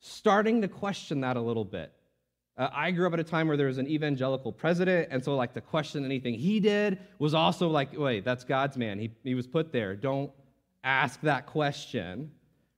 starting 0.01 0.61
to 0.63 0.69
question 0.69 1.21
that 1.21 1.37
a 1.37 1.41
little 1.41 1.65
bit. 1.65 1.93
Uh, 2.57 2.69
I 2.73 2.91
grew 2.91 3.07
up 3.07 3.15
at 3.15 3.21
a 3.21 3.25
time 3.25 3.49
where 3.49 3.57
there 3.57 3.69
was 3.69 3.79
an 3.79 3.89
evangelical 3.89 4.53
president, 4.53 5.09
and 5.11 5.25
so 5.25 5.35
like 5.37 5.55
to 5.55 5.61
question 5.61 6.05
anything 6.05 6.35
he 6.35 6.61
did 6.61 6.99
was 7.19 7.33
also 7.33 7.69
like, 7.69 7.97
wait, 7.97 8.25
that's 8.25 8.45
God's 8.45 8.77
man. 8.77 8.99
He, 8.99 9.11
he 9.25 9.35
was 9.35 9.47
put 9.47 9.73
there. 9.73 9.97
Don't 9.97 10.31
ask 10.85 11.21
that 11.23 11.47
question, 11.47 12.31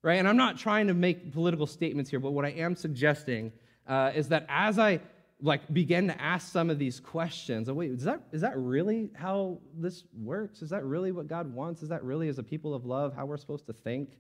right? 0.02 0.18
And 0.18 0.28
I'm 0.28 0.36
not 0.36 0.58
trying 0.58 0.86
to 0.86 0.94
make 0.94 1.32
political 1.32 1.66
statements 1.66 2.08
here, 2.08 2.20
but 2.20 2.30
what 2.30 2.44
I 2.44 2.50
am 2.50 2.76
suggesting 2.76 3.52
uh, 3.88 4.12
is 4.14 4.28
that 4.28 4.46
as 4.48 4.78
I 4.78 5.00
like 5.40 5.72
begin 5.72 6.06
to 6.06 6.22
ask 6.22 6.52
some 6.52 6.70
of 6.70 6.78
these 6.78 7.00
questions, 7.00 7.68
oh, 7.68 7.74
wait, 7.74 7.90
is 7.90 8.04
that 8.04 8.22
is 8.32 8.40
that 8.42 8.56
really 8.56 9.10
how 9.14 9.58
this 9.76 10.04
works? 10.16 10.62
Is 10.62 10.70
that 10.70 10.84
really 10.84 11.10
what 11.10 11.26
God 11.26 11.52
wants? 11.52 11.82
Is 11.82 11.88
that 11.88 12.04
really, 12.04 12.28
as 12.28 12.38
a 12.38 12.42
people 12.42 12.74
of 12.74 12.86
love, 12.86 13.14
how 13.14 13.26
we're 13.26 13.36
supposed 13.36 13.66
to 13.66 13.72
think? 13.72 14.10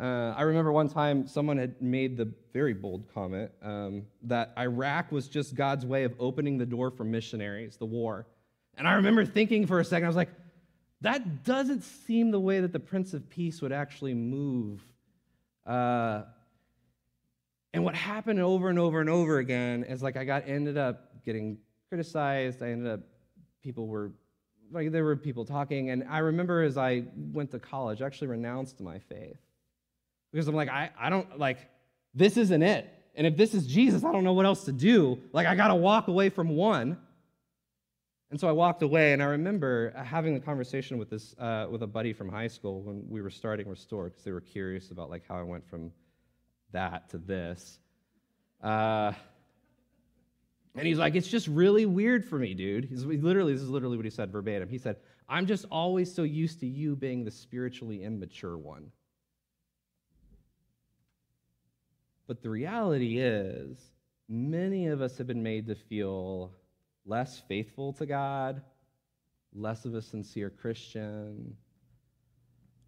Uh, 0.00 0.32
I 0.36 0.42
remember 0.42 0.70
one 0.70 0.88
time 0.88 1.26
someone 1.26 1.58
had 1.58 1.82
made 1.82 2.16
the 2.16 2.32
very 2.52 2.72
bold 2.72 3.12
comment 3.12 3.50
um, 3.62 4.04
that 4.22 4.52
Iraq 4.56 5.10
was 5.10 5.26
just 5.26 5.56
God's 5.56 5.84
way 5.84 6.04
of 6.04 6.14
opening 6.20 6.56
the 6.56 6.66
door 6.66 6.90
for 6.90 7.02
missionaries, 7.02 7.76
the 7.76 7.86
war. 7.86 8.26
And 8.76 8.86
I 8.86 8.94
remember 8.94 9.24
thinking 9.24 9.66
for 9.66 9.80
a 9.80 9.84
second, 9.84 10.04
I 10.04 10.08
was 10.08 10.16
like, 10.16 10.30
that 11.00 11.44
doesn't 11.44 11.82
seem 11.82 12.30
the 12.30 12.38
way 12.38 12.60
that 12.60 12.72
the 12.72 12.78
Prince 12.78 13.12
of 13.12 13.28
Peace 13.28 13.60
would 13.60 13.72
actually 13.72 14.14
move. 14.14 14.80
Uh, 15.66 16.22
and 17.74 17.82
what 17.82 17.96
happened 17.96 18.40
over 18.40 18.68
and 18.68 18.78
over 18.78 19.00
and 19.00 19.10
over 19.10 19.38
again 19.38 19.82
is 19.82 20.00
like 20.00 20.16
I 20.16 20.24
got 20.24 20.48
ended 20.48 20.78
up 20.78 21.24
getting 21.24 21.58
criticized. 21.88 22.62
I 22.62 22.70
ended 22.70 22.92
up 22.92 23.00
people 23.62 23.88
were 23.88 24.12
like 24.70 24.92
there 24.92 25.04
were 25.04 25.16
people 25.16 25.44
talking, 25.44 25.90
and 25.90 26.04
I 26.08 26.18
remember 26.18 26.62
as 26.62 26.78
I 26.78 27.04
went 27.16 27.50
to 27.50 27.58
college, 27.58 28.00
I 28.00 28.06
actually 28.06 28.28
renounced 28.28 28.80
my 28.80 28.98
faith 28.98 29.38
because 30.32 30.48
I'm 30.48 30.54
like, 30.54 30.68
I, 30.68 30.90
I 30.98 31.10
don't, 31.10 31.38
like, 31.38 31.58
this 32.14 32.36
isn't 32.36 32.62
it. 32.62 32.92
And 33.14 33.26
if 33.26 33.36
this 33.36 33.54
is 33.54 33.66
Jesus, 33.66 34.04
I 34.04 34.12
don't 34.12 34.24
know 34.24 34.32
what 34.32 34.46
else 34.46 34.64
to 34.64 34.72
do. 34.72 35.18
Like, 35.32 35.46
I 35.46 35.54
got 35.54 35.68
to 35.68 35.74
walk 35.74 36.08
away 36.08 36.28
from 36.28 36.50
one. 36.50 36.98
And 38.30 38.38
so 38.38 38.46
I 38.46 38.52
walked 38.52 38.82
away, 38.82 39.14
and 39.14 39.22
I 39.22 39.26
remember 39.26 39.92
having 39.96 40.36
a 40.36 40.40
conversation 40.40 40.98
with 40.98 41.08
this 41.08 41.34
uh, 41.38 41.66
with 41.70 41.82
a 41.82 41.86
buddy 41.86 42.12
from 42.12 42.28
high 42.28 42.48
school 42.48 42.82
when 42.82 43.02
we 43.08 43.22
were 43.22 43.30
starting 43.30 43.66
Restore 43.66 44.04
because 44.04 44.22
they 44.22 44.32
were 44.32 44.42
curious 44.42 44.90
about 44.90 45.08
like 45.08 45.26
how 45.26 45.36
I 45.36 45.42
went 45.42 45.66
from 45.66 45.90
that 46.72 47.08
to 47.10 47.18
this. 47.18 47.78
Uh, 48.62 49.12
and 50.74 50.86
he's 50.86 50.98
like, 50.98 51.14
"It's 51.14 51.28
just 51.28 51.48
really 51.48 51.86
weird 51.86 52.22
for 52.22 52.38
me, 52.38 52.52
dude." 52.52 52.84
He's 52.84 53.06
literally 53.06 53.54
this 53.54 53.62
is 53.62 53.70
literally 53.70 53.96
what 53.96 54.04
he 54.04 54.10
said 54.10 54.30
verbatim. 54.30 54.68
He 54.68 54.76
said, 54.76 54.96
"I'm 55.26 55.46
just 55.46 55.64
always 55.70 56.14
so 56.14 56.22
used 56.22 56.60
to 56.60 56.66
you 56.66 56.96
being 56.96 57.24
the 57.24 57.30
spiritually 57.30 58.04
immature 58.04 58.58
one." 58.58 58.92
But 62.28 62.42
the 62.42 62.50
reality 62.50 63.18
is, 63.18 63.78
many 64.28 64.86
of 64.88 65.00
us 65.00 65.16
have 65.16 65.26
been 65.26 65.42
made 65.42 65.66
to 65.66 65.74
feel 65.74 66.52
less 67.06 67.40
faithful 67.48 67.94
to 67.94 68.04
God, 68.04 68.60
less 69.54 69.86
of 69.86 69.94
a 69.94 70.02
sincere 70.02 70.50
Christian, 70.50 71.56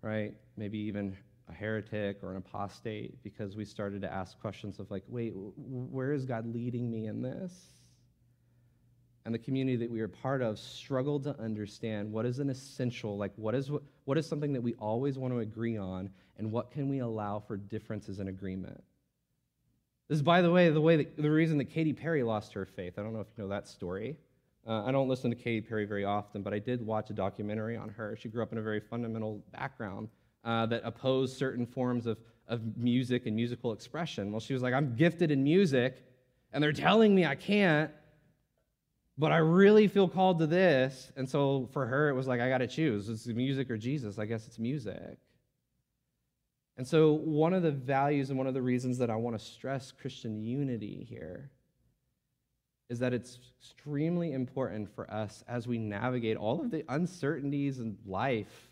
right? 0.03 0.35
Maybe 0.59 0.79
even 0.81 1.17
a 1.49 1.55
heretic 1.55 2.19
or 2.23 2.33
an 2.33 2.37
apostate 2.37 3.23
because 3.23 3.57
we 3.57 3.65
started 3.65 4.03
to 4.03 4.13
ask 4.13 4.39
questions 4.39 4.79
of, 4.79 4.91
like, 4.91 5.05
wait, 5.09 5.33
where 5.35 6.13
is 6.13 6.27
God 6.27 6.47
leading 6.47 6.91
me 6.91 7.07
in 7.07 7.23
this? 7.23 7.73
And 9.25 9.35
the 9.35 9.39
community 9.39 9.77
that 9.79 9.91
we 9.91 10.01
are 10.03 10.09
part 10.09 10.43
of 10.43 10.59
struggled 10.59 11.25
to 11.25 11.41
understand 11.41 12.13
what 12.13 12.27
is 12.27 12.41
an 12.41 12.51
essential, 12.51 13.17
like, 13.17 13.33
what 13.37 13.55
is, 13.55 13.71
what 14.05 14.19
is 14.19 14.27
something 14.27 14.53
that 14.53 14.63
we 14.63 14.75
always 14.75 15.19
want 15.19 15.33
to 15.33 15.39
agree 15.39 15.79
on, 15.79 16.11
and 16.37 16.53
what 16.53 16.71
can 16.71 16.91
we 16.91 16.99
allow 16.99 17.39
for 17.39 17.57
differences 17.57 18.19
in 18.19 18.29
agreement? 18.29 18.83
This 20.11 20.17
is, 20.17 20.23
by 20.25 20.43
the 20.43 20.51
way, 20.51 20.69
the 20.71 20.81
way 20.81 20.97
that, 20.97 21.17
the 21.17 21.31
reason 21.31 21.57
that 21.59 21.67
Katy 21.67 21.93
Perry 21.93 22.25
lost 22.25 22.53
her 22.55 22.67
faith. 22.67 22.99
I 22.99 23.03
don't 23.03 23.13
know 23.13 23.21
if 23.21 23.29
you 23.37 23.45
know 23.45 23.49
that 23.51 23.69
story. 23.69 24.17
Uh, 24.67 24.83
I 24.83 24.91
don't 24.91 25.09
listen 25.09 25.31
to 25.31 25.37
Katy 25.37 25.61
Perry 25.61 25.85
very 25.85 26.05
often, 26.05 26.43
but 26.43 26.53
I 26.53 26.59
did 26.59 26.85
watch 26.85 27.11
a 27.11 27.13
documentary 27.13 27.77
on 27.77 27.91
her. 27.91 28.17
She 28.21 28.29
grew 28.29 28.43
up 28.43 28.51
in 28.51 28.59
a 28.59 28.61
very 28.61 28.81
fundamental 28.81 29.41
background 29.53 30.09
uh, 30.45 30.67
that 30.67 30.83
opposed 30.85 31.39
certain 31.39 31.65
forms 31.65 32.07
of, 32.07 32.19
of 32.49 32.77
music 32.77 33.27
and 33.27 33.37
musical 33.37 33.73
expression. 33.73 34.33
Well, 34.33 34.41
she 34.41 34.53
was 34.53 34.65
like, 34.65 34.75
I'm 34.75 34.97
gifted 34.97 35.31
in 35.31 35.45
music, 35.45 36.05
and 36.53 36.61
they're 36.61 36.73
telling 36.73 37.15
me 37.15 37.25
I 37.25 37.37
can't, 37.37 37.93
but 39.17 39.31
I 39.31 39.37
really 39.37 39.87
feel 39.87 40.09
called 40.09 40.41
to 40.41 40.47
this. 40.49 41.13
And 41.15 41.29
so 41.29 41.69
for 41.73 41.87
her, 41.87 42.09
it 42.09 42.15
was 42.15 42.27
like, 42.27 42.41
I 42.41 42.49
got 42.49 42.59
to 42.59 42.67
choose. 42.67 43.09
It's 43.09 43.29
music 43.29 43.71
or 43.71 43.77
Jesus. 43.77 44.19
I 44.19 44.27
guess 44.27 44.49
it's 44.49 44.59
music. 44.59 45.19
And 46.81 46.89
so, 46.89 47.13
one 47.13 47.53
of 47.53 47.63
the 47.63 47.73
values 47.73 48.31
and 48.31 48.39
one 48.39 48.47
of 48.47 48.55
the 48.55 48.63
reasons 48.63 48.97
that 48.97 49.11
I 49.11 49.17
want 49.17 49.39
to 49.39 49.45
stress 49.45 49.93
Christian 49.93 50.41
unity 50.41 51.07
here 51.07 51.51
is 52.89 52.99
that 53.01 53.13
it's 53.13 53.39
extremely 53.61 54.33
important 54.33 54.89
for 54.95 55.13
us 55.13 55.45
as 55.47 55.69
we 55.69 55.77
navigate 55.77 56.39
all 56.39 56.63
of 56.63 56.71
the 56.71 56.83
uncertainties 56.89 57.81
in 57.81 57.99
life 58.07 58.71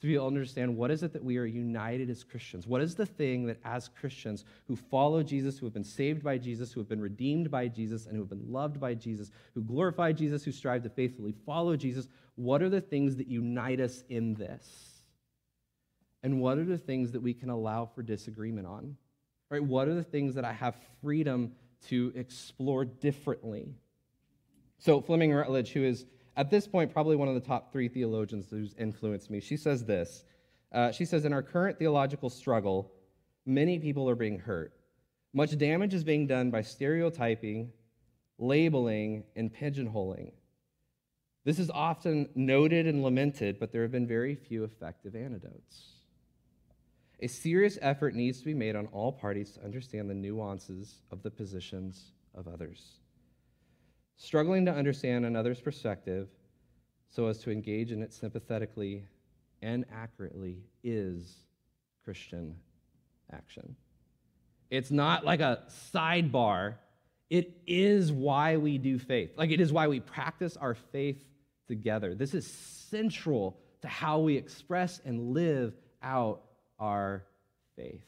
to 0.00 0.06
be 0.06 0.14
able 0.14 0.26
to 0.26 0.28
understand 0.28 0.76
what 0.76 0.92
is 0.92 1.02
it 1.02 1.12
that 1.14 1.24
we 1.24 1.36
are 1.36 1.44
united 1.44 2.08
as 2.08 2.22
Christians? 2.22 2.64
What 2.64 2.80
is 2.80 2.94
the 2.94 3.06
thing 3.06 3.44
that 3.46 3.58
as 3.64 3.88
Christians 3.88 4.44
who 4.68 4.76
follow 4.76 5.24
Jesus, 5.24 5.58
who 5.58 5.66
have 5.66 5.74
been 5.74 5.82
saved 5.82 6.22
by 6.22 6.38
Jesus, 6.38 6.70
who 6.70 6.78
have 6.78 6.88
been 6.88 7.00
redeemed 7.00 7.50
by 7.50 7.66
Jesus, 7.66 8.06
and 8.06 8.14
who 8.14 8.22
have 8.22 8.30
been 8.30 8.52
loved 8.52 8.78
by 8.78 8.94
Jesus, 8.94 9.32
who 9.56 9.62
glorify 9.62 10.12
Jesus, 10.12 10.44
who 10.44 10.52
strive 10.52 10.84
to 10.84 10.90
faithfully 10.90 11.34
follow 11.44 11.74
Jesus, 11.74 12.06
what 12.36 12.62
are 12.62 12.70
the 12.70 12.80
things 12.80 13.16
that 13.16 13.26
unite 13.26 13.80
us 13.80 14.04
in 14.08 14.34
this? 14.34 14.91
And 16.22 16.40
what 16.40 16.58
are 16.58 16.64
the 16.64 16.78
things 16.78 17.12
that 17.12 17.20
we 17.20 17.34
can 17.34 17.50
allow 17.50 17.86
for 17.86 18.02
disagreement 18.02 18.66
on? 18.66 18.96
Right? 19.50 19.62
What 19.62 19.88
are 19.88 19.94
the 19.94 20.04
things 20.04 20.34
that 20.34 20.44
I 20.44 20.52
have 20.52 20.76
freedom 21.00 21.52
to 21.88 22.12
explore 22.14 22.84
differently? 22.84 23.74
So, 24.78 25.00
Fleming 25.00 25.32
Rutledge, 25.32 25.70
who 25.70 25.84
is 25.84 26.06
at 26.36 26.50
this 26.50 26.66
point, 26.66 26.92
probably 26.92 27.16
one 27.16 27.28
of 27.28 27.34
the 27.34 27.40
top 27.40 27.72
three 27.72 27.88
theologians 27.88 28.46
who's 28.48 28.74
influenced 28.78 29.30
me. 29.30 29.40
She 29.40 29.56
says 29.56 29.84
this 29.84 30.24
uh, 30.72 30.90
She 30.92 31.04
says, 31.04 31.24
In 31.24 31.32
our 31.32 31.42
current 31.42 31.78
theological 31.78 32.30
struggle, 32.30 32.92
many 33.44 33.78
people 33.78 34.08
are 34.08 34.14
being 34.14 34.38
hurt. 34.38 34.72
Much 35.34 35.56
damage 35.56 35.94
is 35.94 36.04
being 36.04 36.26
done 36.26 36.50
by 36.50 36.62
stereotyping, 36.62 37.72
labeling, 38.38 39.24
and 39.36 39.52
pigeonholing. 39.52 40.32
This 41.44 41.58
is 41.58 41.70
often 41.70 42.28
noted 42.34 42.86
and 42.86 43.02
lamented, 43.02 43.58
but 43.58 43.72
there 43.72 43.82
have 43.82 43.90
been 43.90 44.06
very 44.06 44.34
few 44.34 44.64
effective 44.64 45.16
antidotes. 45.16 46.01
A 47.22 47.28
serious 47.28 47.78
effort 47.80 48.16
needs 48.16 48.40
to 48.40 48.44
be 48.44 48.52
made 48.52 48.74
on 48.74 48.86
all 48.86 49.12
parties 49.12 49.52
to 49.52 49.64
understand 49.64 50.10
the 50.10 50.14
nuances 50.14 51.02
of 51.12 51.22
the 51.22 51.30
positions 51.30 52.10
of 52.34 52.48
others. 52.48 52.98
Struggling 54.16 54.66
to 54.66 54.72
understand 54.72 55.24
another's 55.24 55.60
perspective 55.60 56.28
so 57.08 57.28
as 57.28 57.38
to 57.38 57.52
engage 57.52 57.92
in 57.92 58.02
it 58.02 58.12
sympathetically 58.12 59.04
and 59.62 59.84
accurately 59.94 60.64
is 60.82 61.36
Christian 62.04 62.56
action. 63.32 63.76
It's 64.68 64.90
not 64.90 65.24
like 65.24 65.40
a 65.40 65.62
sidebar. 65.94 66.74
It 67.30 67.56
is 67.68 68.10
why 68.10 68.56
we 68.56 68.78
do 68.78 68.98
faith. 68.98 69.30
Like 69.36 69.52
it 69.52 69.60
is 69.60 69.72
why 69.72 69.86
we 69.86 70.00
practice 70.00 70.56
our 70.56 70.74
faith 70.74 71.22
together. 71.68 72.16
This 72.16 72.34
is 72.34 72.48
central 72.50 73.60
to 73.82 73.86
how 73.86 74.18
we 74.18 74.36
express 74.36 75.00
and 75.04 75.32
live 75.32 75.74
out 76.02 76.42
our 76.82 77.22
faith. 77.76 78.02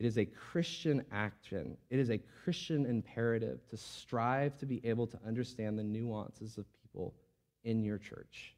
It 0.00 0.06
is 0.06 0.18
a 0.18 0.24
Christian 0.24 1.04
action. 1.12 1.76
It 1.90 2.00
is 2.00 2.10
a 2.10 2.18
Christian 2.42 2.86
imperative 2.86 3.60
to 3.68 3.76
strive 3.76 4.58
to 4.58 4.66
be 4.66 4.80
able 4.82 5.06
to 5.06 5.18
understand 5.24 5.78
the 5.78 5.84
nuances 5.84 6.58
of 6.58 6.64
people 6.82 7.14
in 7.62 7.84
your 7.84 7.98
church. 7.98 8.54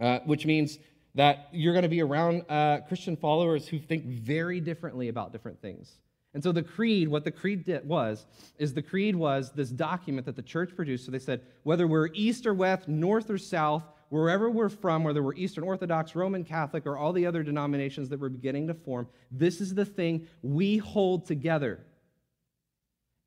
Uh, 0.00 0.20
which 0.20 0.46
means 0.46 0.78
that 1.14 1.48
you're 1.52 1.74
going 1.74 1.82
to 1.82 1.88
be 1.88 2.00
around 2.00 2.42
uh, 2.48 2.78
Christian 2.88 3.16
followers 3.16 3.68
who 3.68 3.78
think 3.78 4.06
very 4.06 4.60
differently 4.60 5.08
about 5.08 5.32
different 5.32 5.60
things. 5.60 5.98
And 6.32 6.42
so 6.42 6.52
the 6.52 6.62
creed, 6.62 7.08
what 7.08 7.24
the 7.24 7.32
creed 7.32 7.66
did 7.66 7.86
was, 7.86 8.24
is 8.58 8.72
the 8.72 8.80
creed 8.80 9.14
was 9.14 9.50
this 9.52 9.68
document 9.68 10.24
that 10.24 10.36
the 10.36 10.42
church 10.42 10.74
produced. 10.74 11.04
So 11.04 11.10
they 11.10 11.18
said, 11.18 11.42
whether 11.64 11.86
we're 11.86 12.08
east 12.14 12.46
or 12.46 12.54
west, 12.54 12.88
north 12.88 13.28
or 13.28 13.36
south, 13.36 13.82
wherever 14.10 14.50
we're 14.50 14.68
from, 14.68 15.04
whether 15.04 15.22
we're 15.22 15.34
Eastern 15.34 15.64
Orthodox, 15.64 16.14
Roman 16.14 16.44
Catholic, 16.44 16.86
or 16.86 16.98
all 16.98 17.12
the 17.12 17.26
other 17.26 17.42
denominations 17.42 18.10
that 18.10 18.20
we're 18.20 18.28
beginning 18.28 18.66
to 18.66 18.74
form, 18.74 19.08
this 19.30 19.60
is 19.60 19.74
the 19.74 19.84
thing 19.84 20.26
we 20.42 20.76
hold 20.76 21.26
together. 21.26 21.80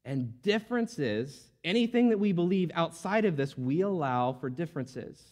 And 0.06 0.42
differences, 0.42 1.48
anything 1.64 2.10
that 2.10 2.20
we 2.20 2.34
believe 2.34 2.70
outside 2.76 3.26
of 3.26 3.38
this, 3.38 3.58
we 3.58 3.82
allow 3.82 4.34
for 4.34 4.50
differences. 4.50 5.24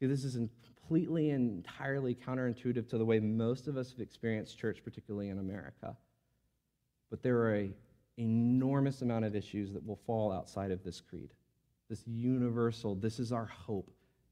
This 0.00 0.22
is 0.22 0.38
completely 0.64 1.30
and 1.30 1.50
entirely 1.50 2.14
counterintuitive 2.14 2.88
to 2.90 2.98
the 2.98 3.04
way 3.04 3.18
most 3.18 3.66
of 3.66 3.76
us 3.76 3.90
have 3.90 4.00
experienced 4.00 4.56
church, 4.56 4.78
particularly 4.84 5.28
in 5.28 5.40
America. 5.40 5.96
But 7.10 7.24
there 7.24 7.38
are 7.38 7.54
an 7.54 7.74
enormous 8.16 9.02
amount 9.02 9.24
of 9.24 9.34
issues 9.34 9.72
that 9.72 9.84
will 9.84 9.98
fall 10.06 10.30
outside 10.30 10.70
of 10.70 10.84
this 10.84 11.00
creed 11.00 11.30
this 11.88 12.02
universal, 12.06 12.94
this 12.94 13.18
is 13.18 13.32
our 13.32 13.46
hope, 13.46 13.90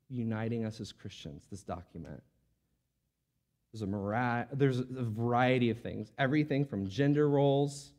uniting 0.09 0.65
us 0.65 0.81
as 0.81 0.93
Christians, 0.93 1.45
this 1.51 1.63
document. 1.63 2.23
There's 3.73 3.83
a, 3.83 4.47
there's 4.53 4.79
a 4.79 4.85
variety 4.85 5.71
of 5.71 5.81
things, 5.81 6.13
everything 6.19 6.65
from 6.65 6.89
gender 6.89 7.29
roles 7.29 7.93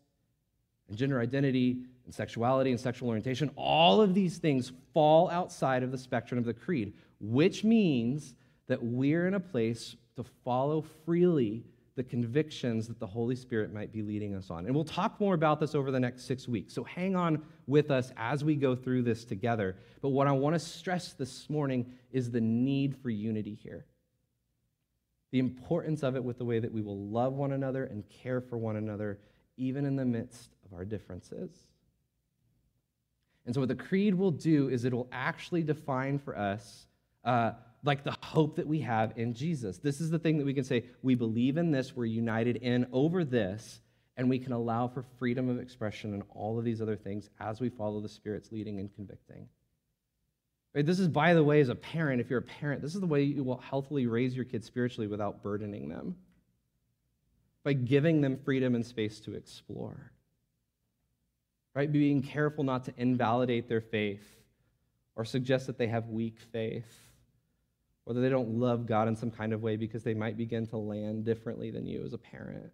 and 0.87 0.97
gender 0.97 1.19
identity 1.19 1.83
and 2.05 2.13
sexuality 2.13 2.71
and 2.71 2.79
sexual 2.79 3.09
orientation. 3.09 3.51
All 3.55 4.01
of 4.01 4.13
these 4.13 4.37
things 4.37 4.71
fall 4.93 5.29
outside 5.29 5.83
of 5.83 5.91
the 5.91 5.97
spectrum 5.97 6.37
of 6.37 6.45
the 6.45 6.53
creed, 6.53 6.93
which 7.19 7.63
means 7.63 8.35
that 8.67 8.81
we're 8.81 9.27
in 9.27 9.33
a 9.33 9.39
place 9.39 9.95
to 10.15 10.23
follow 10.43 10.83
freely 11.05 11.63
the 11.97 12.03
convictions 12.03 12.87
that 12.87 12.99
the 12.99 13.07
Holy 13.07 13.35
Spirit 13.35 13.73
might 13.73 13.91
be 13.91 14.03
leading 14.03 14.35
us 14.35 14.51
on. 14.51 14.67
And 14.67 14.75
we'll 14.75 14.85
talk 14.85 15.19
more 15.19 15.33
about 15.33 15.59
this 15.59 15.73
over 15.73 15.89
the 15.89 15.99
next 15.99 16.25
six 16.25 16.47
weeks. 16.47 16.71
So 16.71 16.83
hang 16.83 17.15
on 17.15 17.41
with 17.65 17.89
us 17.89 18.13
as 18.15 18.43
we 18.43 18.55
go 18.55 18.75
through 18.75 19.01
this 19.01 19.25
together. 19.25 19.75
But 20.01 20.09
what 20.09 20.27
I 20.27 20.31
want 20.31 20.53
to 20.53 20.59
stress 20.59 21.13
this 21.13 21.49
morning 21.49 21.91
is 22.11 22.29
the 22.29 22.39
need 22.39 22.95
for 22.95 23.09
unity 23.09 23.55
here. 23.55 23.87
The 25.31 25.39
importance 25.39 26.03
of 26.03 26.15
it 26.15 26.23
with 26.23 26.37
the 26.37 26.45
way 26.45 26.59
that 26.59 26.71
we 26.71 26.83
will 26.83 27.07
love 27.07 27.33
one 27.33 27.51
another 27.51 27.85
and 27.85 28.07
care 28.09 28.41
for 28.41 28.59
one 28.59 28.75
another, 28.75 29.17
even 29.57 29.83
in 29.83 29.95
the 29.95 30.05
midst 30.05 30.55
of 30.65 30.77
our 30.77 30.85
differences. 30.85 31.49
And 33.47 33.55
so, 33.55 33.61
what 33.61 33.69
the 33.69 33.75
creed 33.75 34.13
will 34.13 34.31
do 34.31 34.69
is 34.69 34.85
it 34.85 34.93
will 34.93 35.09
actually 35.11 35.63
define 35.63 36.19
for 36.19 36.37
us 36.37 36.85
uh, 37.23 37.53
like 37.87 38.03
the 38.03 38.15
hope 38.21 38.57
that 38.57 38.67
we 38.67 38.81
have 38.81 39.13
in 39.15 39.33
Jesus. 39.33 39.77
This 39.79 39.99
is 39.99 40.11
the 40.11 40.19
thing 40.19 40.37
that 40.37 40.45
we 40.45 40.53
can 40.53 40.63
say, 40.63 40.85
we 41.01 41.15
believe 41.15 41.57
in 41.57 41.71
this, 41.71 41.95
we're 41.95 42.05
united 42.05 42.57
in 42.57 42.85
over 42.91 43.23
this, 43.23 43.81
and 44.17 44.29
we 44.29 44.37
can 44.37 44.51
allow 44.51 44.87
for 44.87 45.03
freedom 45.17 45.49
of 45.49 45.59
expression 45.59 46.13
and 46.13 46.23
all 46.35 46.59
of 46.59 46.65
these 46.65 46.81
other 46.81 46.95
things 46.95 47.29
as 47.39 47.59
we 47.59 47.69
follow 47.69 48.01
the 48.01 48.09
Spirit's 48.09 48.51
leading 48.51 48.79
and 48.79 48.93
convicting. 48.93 49.47
Right? 50.75 50.85
This 50.85 50.99
is, 50.99 51.07
by 51.07 51.33
the 51.33 51.43
way, 51.43 51.61
as 51.61 51.69
a 51.69 51.75
parent, 51.75 52.21
if 52.21 52.29
you're 52.29 52.39
a 52.39 52.43
parent, 52.43 52.81
this 52.81 52.93
is 52.93 53.01
the 53.01 53.07
way 53.07 53.23
you 53.23 53.43
will 53.43 53.57
healthily 53.57 54.05
raise 54.05 54.35
your 54.35 54.45
kids 54.45 54.67
spiritually 54.67 55.07
without 55.07 55.41
burdening 55.41 55.89
them. 55.89 56.15
By 57.63 57.73
giving 57.73 58.21
them 58.21 58.37
freedom 58.37 58.75
and 58.75 58.85
space 58.85 59.19
to 59.21 59.33
explore. 59.33 60.11
Right? 61.73 61.91
Being 61.91 62.21
careful 62.21 62.63
not 62.63 62.85
to 62.85 62.93
invalidate 62.97 63.69
their 63.69 63.81
faith 63.81 64.23
or 65.15 65.25
suggest 65.25 65.67
that 65.67 65.77
they 65.77 65.87
have 65.87 66.09
weak 66.09 66.37
faith 66.51 67.06
or 68.07 68.13
that 68.13 68.21
they 68.21 68.29
don't 68.29 68.57
love 68.57 68.85
God 68.85 69.09
in 69.09 69.17
some 69.17 69.29
kind 69.29 69.51
of 69.51 69.61
way 69.61 69.75
because 69.75 70.01
they 70.01 70.13
might 70.13 70.37
begin 70.37 70.65
to 70.67 70.77
land 70.77 71.25
differently 71.25 71.71
than 71.71 71.85
you 71.85 72.03
as 72.05 72.13
a 72.13 72.17
parent. 72.17 72.71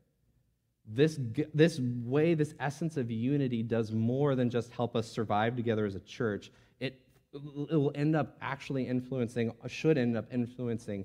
This, 0.87 1.19
this 1.55 1.79
way, 1.79 2.35
this 2.35 2.53
essence 2.59 2.97
of 2.97 3.09
unity 3.09 3.63
does 3.63 3.91
more 3.91 4.35
than 4.35 4.51
just 4.51 4.71
help 4.71 4.95
us 4.95 5.07
survive 5.07 5.55
together 5.55 5.87
as 5.87 5.95
a 5.95 6.01
church. 6.01 6.51
It, 6.79 7.01
it 7.33 7.75
will 7.75 7.91
end 7.95 8.15
up 8.15 8.37
actually 8.41 8.87
influencing, 8.87 9.51
should 9.67 9.97
end 9.97 10.15
up 10.15 10.31
influencing 10.31 11.03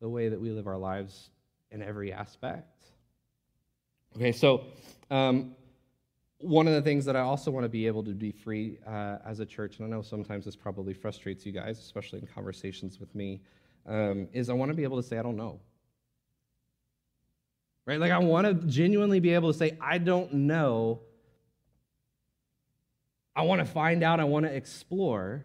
the 0.00 0.08
way 0.08 0.28
that 0.28 0.40
we 0.40 0.50
live 0.50 0.68
our 0.68 0.78
lives 0.78 1.30
in 1.72 1.82
every 1.82 2.12
aspect. 2.12 2.84
Okay, 4.14 4.30
so 4.30 4.66
um, 5.10 5.56
one 6.38 6.68
of 6.68 6.74
the 6.74 6.82
things 6.82 7.04
that 7.06 7.16
I 7.16 7.20
also 7.20 7.50
want 7.50 7.64
to 7.64 7.68
be 7.68 7.88
able 7.88 8.04
to 8.04 8.12
be 8.12 8.30
free 8.30 8.78
uh, 8.86 9.16
as 9.26 9.40
a 9.40 9.46
church, 9.46 9.78
and 9.78 9.86
I 9.86 9.90
know 9.96 10.02
sometimes 10.02 10.44
this 10.44 10.54
probably 10.54 10.94
frustrates 10.94 11.44
you 11.44 11.50
guys, 11.50 11.80
especially 11.80 12.20
in 12.20 12.26
conversations 12.28 13.00
with 13.00 13.12
me, 13.16 13.40
um, 13.86 14.28
is 14.32 14.48
I 14.48 14.52
want 14.54 14.70
to 14.70 14.74
be 14.74 14.84
able 14.84 15.00
to 15.00 15.06
say, 15.06 15.18
I 15.18 15.22
don't 15.22 15.36
know. 15.36 15.60
Right? 17.86 18.00
Like, 18.00 18.12
I 18.12 18.18
want 18.18 18.46
to 18.46 18.54
genuinely 18.66 19.20
be 19.20 19.34
able 19.34 19.52
to 19.52 19.58
say, 19.58 19.76
I 19.80 19.98
don't 19.98 20.32
know. 20.32 21.00
I 23.36 23.42
want 23.42 23.60
to 23.60 23.66
find 23.66 24.02
out, 24.02 24.20
I 24.20 24.24
want 24.24 24.46
to 24.46 24.54
explore. 24.54 25.44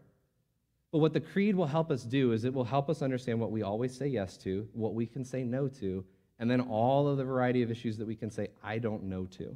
But 0.92 1.00
what 1.00 1.14
the 1.14 1.20
creed 1.20 1.56
will 1.56 1.68
help 1.68 1.92
us 1.92 2.04
do 2.04 2.32
is 2.32 2.46
it 2.46 2.54
will 2.54 2.64
help 2.64 2.90
us 2.90 3.02
understand 3.02 3.40
what 3.40 3.52
we 3.52 3.62
always 3.62 3.96
say 3.96 4.08
yes 4.08 4.38
to, 4.38 4.68
what 4.74 4.94
we 4.94 5.06
can 5.06 5.26
say 5.26 5.44
no 5.44 5.68
to, 5.68 6.06
and 6.40 6.50
then 6.50 6.62
all 6.62 7.08
of 7.08 7.18
the 7.18 7.26
variety 7.26 7.62
of 7.62 7.70
issues 7.70 7.98
that 7.98 8.08
we 8.08 8.16
can 8.16 8.32
say, 8.32 8.48
I 8.64 8.78
don't 8.80 9.04
know 9.04 9.26
to. 9.38 9.56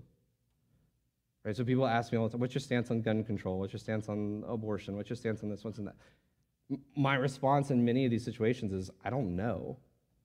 Right? 1.44 1.56
So 1.56 1.64
people 1.64 1.86
ask 1.86 2.12
me 2.12 2.18
all 2.18 2.26
the 2.26 2.32
time, 2.32 2.42
what's 2.42 2.54
your 2.54 2.62
stance 2.62 2.92
on 2.92 3.02
gun 3.02 3.24
control? 3.24 3.60
What's 3.60 3.74
your 3.74 3.80
stance 3.80 4.10
on 4.10 4.44
abortion? 4.48 4.96
What's 4.96 5.10
your 5.10 5.18
stance 5.18 5.44
on 5.44 5.50
this? 5.50 5.64
What's 5.64 5.80
on 5.80 5.86
that? 5.86 5.96
My 6.96 7.16
response 7.16 7.72
in 7.72 7.84
many 7.84 8.06
of 8.06 8.12
these 8.12 8.24
situations 8.24 8.72
is, 8.74 8.90
I 9.04 9.10
don't 9.10 9.36
know. 9.36 9.78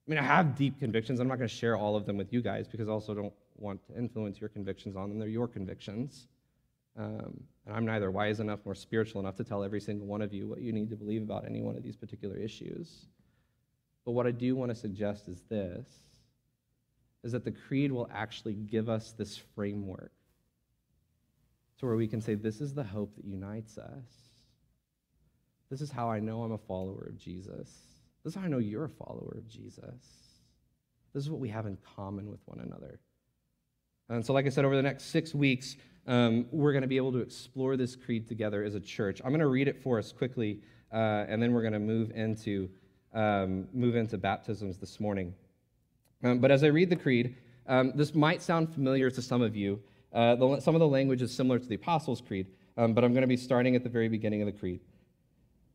I 0.06 0.10
mean, 0.10 0.18
I 0.18 0.22
have 0.22 0.56
deep 0.56 0.78
convictions. 0.78 1.20
I'm 1.20 1.28
not 1.28 1.38
going 1.38 1.48
to 1.48 1.54
share 1.54 1.76
all 1.76 1.96
of 1.96 2.06
them 2.06 2.16
with 2.16 2.32
you 2.32 2.40
guys 2.40 2.66
because 2.66 2.88
I 2.88 2.92
also 2.92 3.14
don't 3.14 3.32
want 3.56 3.86
to 3.88 3.98
influence 3.98 4.40
your 4.40 4.48
convictions 4.48 4.96
on 4.96 5.10
them. 5.10 5.18
They're 5.18 5.28
your 5.28 5.48
convictions. 5.48 6.28
Um, 6.96 7.40
and 7.66 7.76
I'm 7.76 7.84
neither 7.84 8.10
wise 8.10 8.40
enough 8.40 8.60
nor 8.64 8.74
spiritual 8.74 9.20
enough 9.20 9.36
to 9.36 9.44
tell 9.44 9.62
every 9.62 9.80
single 9.80 10.06
one 10.06 10.22
of 10.22 10.32
you 10.32 10.48
what 10.48 10.60
you 10.60 10.72
need 10.72 10.90
to 10.90 10.96
believe 10.96 11.22
about 11.22 11.44
any 11.44 11.60
one 11.60 11.76
of 11.76 11.82
these 11.82 11.96
particular 11.96 12.36
issues. 12.36 13.06
But 14.04 14.12
what 14.12 14.26
I 14.26 14.30
do 14.30 14.56
want 14.56 14.70
to 14.70 14.74
suggest 14.74 15.28
is 15.28 15.42
this 15.50 15.86
is 17.24 17.32
that 17.32 17.44
the 17.44 17.50
creed 17.50 17.90
will 17.90 18.08
actually 18.14 18.54
give 18.54 18.88
us 18.88 19.12
this 19.12 19.36
framework 19.54 20.12
to 21.78 21.86
where 21.86 21.96
we 21.96 22.06
can 22.06 22.20
say, 22.20 22.34
this 22.34 22.60
is 22.60 22.74
the 22.74 22.84
hope 22.84 23.14
that 23.16 23.24
unites 23.24 23.76
us. 23.76 24.27
This 25.70 25.80
is 25.80 25.90
how 25.90 26.10
I 26.10 26.18
know 26.20 26.42
I'm 26.42 26.52
a 26.52 26.58
follower 26.58 27.06
of 27.08 27.18
Jesus. 27.18 27.68
This 28.24 28.32
is 28.32 28.34
how 28.34 28.42
I 28.42 28.48
know 28.48 28.58
you're 28.58 28.84
a 28.84 28.88
follower 28.88 29.36
of 29.36 29.48
Jesus. 29.48 30.02
This 31.12 31.24
is 31.24 31.30
what 31.30 31.40
we 31.40 31.48
have 31.48 31.66
in 31.66 31.76
common 31.96 32.30
with 32.30 32.40
one 32.46 32.60
another. 32.60 33.00
And 34.08 34.24
so, 34.24 34.32
like 34.32 34.46
I 34.46 34.48
said, 34.48 34.64
over 34.64 34.76
the 34.76 34.82
next 34.82 35.04
six 35.04 35.34
weeks, 35.34 35.76
um, 36.06 36.46
we're 36.50 36.72
going 36.72 36.82
to 36.82 36.88
be 36.88 36.96
able 36.96 37.12
to 37.12 37.18
explore 37.18 37.76
this 37.76 37.94
creed 37.94 38.26
together 38.26 38.64
as 38.64 38.74
a 38.74 38.80
church. 38.80 39.20
I'm 39.22 39.30
going 39.30 39.40
to 39.40 39.46
read 39.46 39.68
it 39.68 39.82
for 39.82 39.98
us 39.98 40.10
quickly, 40.10 40.62
uh, 40.92 41.26
and 41.28 41.42
then 41.42 41.52
we're 41.52 41.60
going 41.60 41.74
to 41.74 41.78
move 41.78 42.10
into 42.12 42.70
um, 43.12 43.68
move 43.72 43.96
into 43.96 44.16
baptisms 44.18 44.78
this 44.78 45.00
morning. 45.00 45.34
Um, 46.22 46.40
but 46.40 46.50
as 46.50 46.64
I 46.64 46.68
read 46.68 46.90
the 46.90 46.96
creed, 46.96 47.36
um, 47.66 47.92
this 47.94 48.14
might 48.14 48.42
sound 48.42 48.72
familiar 48.72 49.10
to 49.10 49.22
some 49.22 49.42
of 49.42 49.56
you. 49.56 49.80
Uh, 50.12 50.34
the, 50.36 50.60
some 50.60 50.74
of 50.74 50.80
the 50.80 50.88
language 50.88 51.22
is 51.22 51.34
similar 51.34 51.58
to 51.58 51.66
the 51.66 51.74
Apostles' 51.74 52.20
Creed, 52.20 52.46
um, 52.76 52.94
but 52.94 53.04
I'm 53.04 53.12
going 53.12 53.22
to 53.22 53.28
be 53.28 53.36
starting 53.36 53.76
at 53.76 53.82
the 53.82 53.88
very 53.88 54.08
beginning 54.08 54.42
of 54.42 54.46
the 54.46 54.52
creed. 54.52 54.80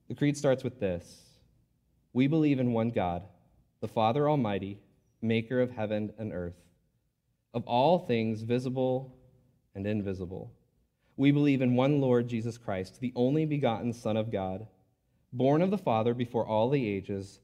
The 0.08 0.16
creed 0.16 0.38
starts 0.38 0.64
with 0.64 0.80
this 0.80 1.22
We 2.12 2.28
believe 2.28 2.60
in 2.60 2.74
one 2.74 2.90
God, 2.90 3.24
the 3.80 3.88
Father 3.88 4.30
Almighty, 4.30 4.80
maker 5.22 5.62
of 5.62 5.72
heaven 5.72 6.14
and 6.18 6.34
earth, 6.34 6.62
of 7.54 7.66
all 7.66 8.00
things 8.00 8.42
visible 8.42 9.16
and 9.76 9.88
invisible. 9.88 10.52
We 11.16 11.32
believe 11.32 11.62
in 11.62 11.76
one 11.76 12.02
Lord 12.02 12.28
Jesus 12.28 12.58
Christ, 12.58 13.00
the 13.00 13.14
only 13.16 13.46
begotten 13.46 13.94
Son 13.94 14.18
of 14.18 14.32
God, 14.32 14.68
born 15.32 15.62
of 15.62 15.72
the 15.72 15.78
Father 15.78 16.14
before 16.14 16.46
all 16.46 16.70
the 16.70 16.88
ages, 16.88 17.40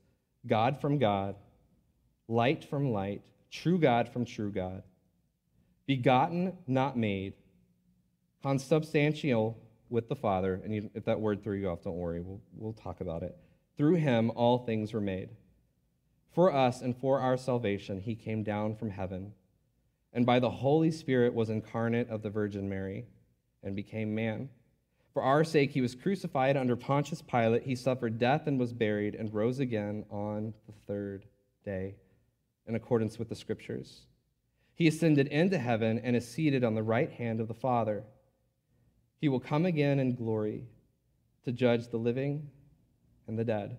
God 0.45 0.81
from 0.81 0.97
God, 0.97 1.35
light 2.27 2.63
from 2.63 2.91
light, 2.91 3.21
true 3.51 3.77
God 3.77 4.09
from 4.09 4.25
true 4.25 4.51
God, 4.51 4.83
begotten, 5.85 6.57
not 6.67 6.97
made, 6.97 7.33
consubstantial 8.43 9.57
with 9.89 10.07
the 10.07 10.15
Father. 10.15 10.61
And 10.63 10.89
if 10.93 11.05
that 11.05 11.19
word 11.19 11.43
threw 11.43 11.57
you 11.57 11.69
off, 11.69 11.83
don't 11.83 11.97
worry, 11.97 12.21
we'll, 12.21 12.41
we'll 12.55 12.73
talk 12.73 13.01
about 13.01 13.23
it. 13.23 13.37
Through 13.77 13.95
him, 13.95 14.31
all 14.35 14.59
things 14.59 14.93
were 14.93 15.01
made. 15.01 15.29
For 16.33 16.53
us 16.53 16.81
and 16.81 16.95
for 16.95 17.19
our 17.19 17.37
salvation, 17.37 17.99
he 17.99 18.15
came 18.15 18.43
down 18.43 18.75
from 18.75 18.91
heaven, 18.91 19.33
and 20.13 20.25
by 20.25 20.39
the 20.39 20.49
Holy 20.49 20.91
Spirit 20.91 21.33
was 21.33 21.49
incarnate 21.49 22.09
of 22.09 22.21
the 22.21 22.29
Virgin 22.29 22.69
Mary 22.69 23.05
and 23.63 23.75
became 23.75 24.13
man. 24.13 24.49
For 25.13 25.23
our 25.23 25.43
sake, 25.43 25.71
he 25.71 25.81
was 25.81 25.95
crucified 25.95 26.55
under 26.55 26.75
Pontius 26.75 27.21
Pilate. 27.21 27.63
He 27.63 27.75
suffered 27.75 28.19
death 28.19 28.47
and 28.47 28.59
was 28.59 28.73
buried 28.73 29.15
and 29.15 29.33
rose 29.33 29.59
again 29.59 30.05
on 30.09 30.53
the 30.67 30.73
third 30.87 31.25
day 31.65 31.95
in 32.67 32.75
accordance 32.75 33.17
with 33.17 33.27
the 33.27 33.35
scriptures. 33.35 34.05
He 34.75 34.87
ascended 34.87 35.27
into 35.27 35.57
heaven 35.57 35.99
and 35.99 36.15
is 36.15 36.27
seated 36.27 36.63
on 36.63 36.75
the 36.75 36.83
right 36.83 37.11
hand 37.11 37.41
of 37.41 37.47
the 37.47 37.53
Father. 37.53 38.03
He 39.19 39.29
will 39.29 39.39
come 39.39 39.65
again 39.65 39.99
in 39.99 40.15
glory 40.15 40.63
to 41.43 41.51
judge 41.51 41.89
the 41.89 41.97
living 41.97 42.49
and 43.27 43.37
the 43.37 43.43
dead, 43.43 43.77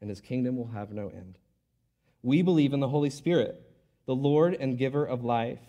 and 0.00 0.10
his 0.10 0.20
kingdom 0.20 0.56
will 0.56 0.68
have 0.68 0.92
no 0.92 1.08
end. 1.08 1.38
We 2.22 2.42
believe 2.42 2.72
in 2.72 2.80
the 2.80 2.88
Holy 2.88 3.10
Spirit, 3.10 3.62
the 4.06 4.14
Lord 4.14 4.54
and 4.54 4.78
giver 4.78 5.04
of 5.04 5.24
life, 5.24 5.60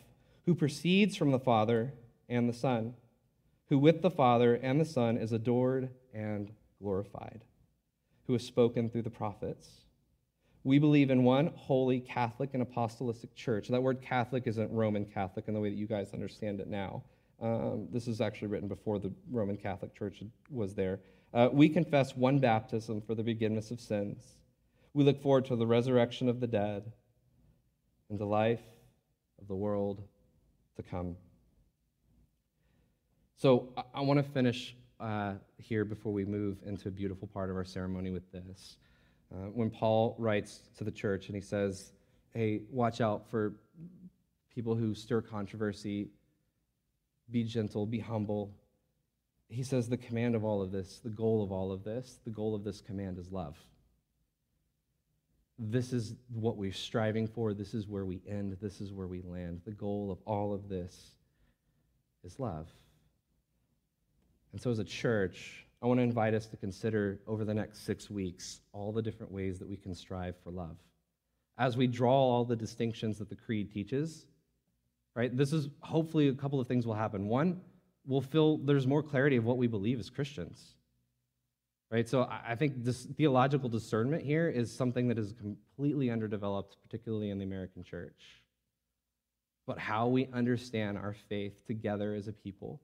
who 0.45 0.55
proceeds 0.55 1.15
from 1.15 1.31
the 1.31 1.39
Father 1.39 1.93
and 2.27 2.49
the 2.49 2.53
Son, 2.53 2.95
who 3.69 3.77
with 3.77 4.01
the 4.01 4.11
Father 4.11 4.55
and 4.55 4.79
the 4.79 4.85
Son 4.85 5.17
is 5.17 5.31
adored 5.31 5.89
and 6.13 6.51
glorified, 6.81 7.43
who 8.25 8.33
has 8.33 8.43
spoken 8.43 8.89
through 8.89 9.01
the 9.03 9.09
prophets. 9.09 9.69
We 10.63 10.79
believe 10.79 11.09
in 11.09 11.23
one 11.23 11.51
holy 11.55 12.01
Catholic 12.01 12.49
and 12.53 12.61
apostolic 12.61 13.33
church. 13.35 13.69
That 13.69 13.83
word 13.83 14.01
Catholic 14.01 14.47
isn't 14.47 14.71
Roman 14.71 15.05
Catholic 15.05 15.47
in 15.47 15.53
the 15.53 15.61
way 15.61 15.69
that 15.69 15.77
you 15.77 15.87
guys 15.87 16.13
understand 16.13 16.59
it 16.59 16.67
now. 16.67 17.03
Um, 17.41 17.87
this 17.91 18.07
is 18.07 18.19
actually 18.19 18.47
written 18.47 18.67
before 18.67 18.99
the 18.99 19.11
Roman 19.29 19.57
Catholic 19.57 19.93
Church 19.93 20.23
was 20.49 20.73
there. 20.73 20.99
Uh, 21.33 21.49
we 21.51 21.69
confess 21.69 22.15
one 22.15 22.39
baptism 22.39 23.01
for 23.01 23.13
the 23.13 23.23
forgiveness 23.23 23.69
of 23.69 23.79
sins. 23.79 24.37
We 24.93 25.03
look 25.03 25.21
forward 25.21 25.45
to 25.45 25.55
the 25.55 25.67
resurrection 25.67 26.29
of 26.29 26.39
the 26.39 26.47
dead 26.47 26.91
and 28.09 28.17
the 28.17 28.25
life 28.25 28.63
of 29.39 29.47
the 29.47 29.55
world 29.55 30.01
to 30.77 30.83
come. 30.83 31.15
So 33.35 33.69
I, 33.77 33.83
I 33.95 34.01
want 34.01 34.17
to 34.17 34.31
finish 34.31 34.75
uh, 34.99 35.33
here 35.57 35.85
before 35.85 36.11
we 36.11 36.25
move 36.25 36.57
into 36.65 36.87
a 36.87 36.91
beautiful 36.91 37.27
part 37.27 37.51
of 37.51 37.55
our 37.55 37.65
ceremony 37.65 38.09
with 38.09 38.31
this. 38.31 38.77
Uh, 39.31 39.49
when 39.49 39.69
Paul 39.69 40.15
writes 40.17 40.61
to 40.77 40.83
the 40.83 40.91
church 40.91 41.27
and 41.27 41.35
he 41.35 41.41
says, 41.41 41.91
Hey, 42.33 42.61
watch 42.71 43.01
out 43.01 43.29
for 43.29 43.53
people 44.53 44.73
who 44.73 44.95
stir 44.95 45.21
controversy, 45.21 46.07
be 47.31 47.43
gentle, 47.43 47.85
be 47.85 47.99
humble. 47.99 48.53
He 49.49 49.63
says 49.63 49.87
the 49.87 49.97
command 49.97 50.35
of 50.35 50.43
all 50.43 50.61
of 50.61 50.71
this, 50.71 50.99
the 51.03 51.09
goal 51.09 51.43
of 51.43 51.51
all 51.51 51.71
of 51.71 51.83
this, 51.83 52.19
the 52.25 52.31
goal 52.31 52.55
of 52.55 52.63
this 52.63 52.81
command 52.81 53.17
is 53.17 53.31
love. 53.31 53.57
This 55.59 55.91
is 55.91 56.13
what 56.31 56.57
we're 56.57 56.71
striving 56.71 57.27
for. 57.27 57.53
This 57.53 57.73
is 57.73 57.87
where 57.87 58.05
we 58.05 58.21
end. 58.27 58.57
This 58.61 58.79
is 58.79 58.93
where 58.93 59.07
we 59.07 59.23
land. 59.23 59.61
The 59.65 59.71
goal 59.71 60.11
of 60.11 60.19
all 60.25 60.53
of 60.53 60.69
this 60.69 61.11
is 62.23 62.39
love. 62.39 62.67
And 64.51 64.61
so, 64.61 64.69
as 64.69 64.79
a 64.79 64.83
church, 64.83 65.65
I 65.81 65.87
want 65.87 65.99
to 65.99 66.03
invite 66.03 66.33
us 66.33 66.45
to 66.47 66.57
consider 66.57 67.19
over 67.27 67.43
the 67.43 67.53
next 67.53 67.85
six 67.85 68.09
weeks 68.09 68.61
all 68.71 68.91
the 68.91 69.01
different 69.01 69.31
ways 69.31 69.57
that 69.59 69.67
we 69.67 69.77
can 69.77 69.95
strive 69.95 70.35
for 70.43 70.51
love. 70.51 70.77
As 71.57 71.75
we 71.75 71.87
draw 71.87 72.13
all 72.13 72.45
the 72.45 72.55
distinctions 72.55 73.17
that 73.17 73.29
the 73.29 73.35
Creed 73.35 73.71
teaches, 73.71 74.25
right? 75.17 75.35
This 75.35 75.51
is 75.51 75.67
hopefully 75.79 76.27
a 76.27 76.33
couple 76.33 76.61
of 76.61 76.67
things 76.67 76.85
will 76.85 76.93
happen. 76.93 77.27
One, 77.27 77.59
we'll 78.05 78.21
feel 78.21 78.59
there's 78.59 78.85
more 78.85 79.01
clarity 79.01 79.35
of 79.35 79.45
what 79.45 79.57
we 79.57 79.65
believe 79.65 79.99
as 79.99 80.11
Christians. 80.11 80.75
Right? 81.89 82.07
So 82.07 82.29
I 82.29 82.55
think 82.55 82.83
this 82.83 83.05
theological 83.05 83.67
discernment 83.67 84.23
here 84.23 84.47
is 84.47 84.71
something 84.71 85.07
that 85.07 85.17
is 85.17 85.33
completely 85.33 86.11
underdeveloped, 86.11 86.77
particularly 86.83 87.31
in 87.31 87.39
the 87.39 87.45
American 87.45 87.83
church. 87.83 88.43
But 89.65 89.79
how 89.79 90.07
we 90.07 90.27
understand 90.33 90.97
our 90.97 91.15
faith 91.27 91.65
together 91.65 92.13
as 92.13 92.27
a 92.27 92.33
people, 92.33 92.79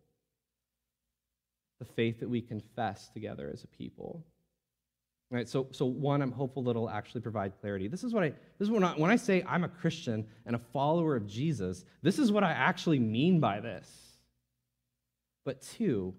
the 1.80 1.86
faith 1.86 2.20
that 2.20 2.30
we 2.30 2.42
confess 2.42 3.10
together 3.10 3.52
as 3.54 3.64
a 3.64 3.68
people. 3.68 4.26
Right, 5.34 5.50
so, 5.50 5.66
so 5.72 5.88
one, 5.88 6.22
I'm 6.22 6.32
hopeful 6.32 6.62
that 6.62 6.70
it'll 6.70 6.92
actually 6.92 7.22
provide 7.22 7.54
clarity. 7.60 7.88
This 7.88 8.04
is 8.04 8.14
what 8.14 8.24
I, 8.24 8.30
this 8.60 8.68
is 8.68 8.70
when 8.70 8.84
I, 8.84 8.92
when 8.92 9.10
I 9.10 9.16
say 9.16 9.44
I'm 9.48 9.64
a 9.64 9.68
Christian 9.68 10.28
and 10.46 10.56
a 10.56 10.60
follower 10.60 11.16
of 11.16 11.26
Jesus, 11.26 11.86
this 12.04 12.20
is 12.20 12.32
what 12.32 12.44
I 12.44 12.52
actually 12.52 13.00
mean 13.00 13.40
by 13.40 13.60
this. 13.60 13.90
But 15.44 15.60
two, 15.64 16.14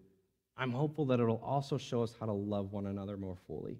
I'm 0.56 0.72
hopeful 0.72 1.06
that 1.06 1.20
it'll 1.20 1.40
also 1.44 1.78
show 1.78 2.02
us 2.02 2.12
how 2.18 2.26
to 2.26 2.32
love 2.32 2.72
one 2.72 2.86
another 2.86 3.16
more 3.16 3.36
fully. 3.46 3.78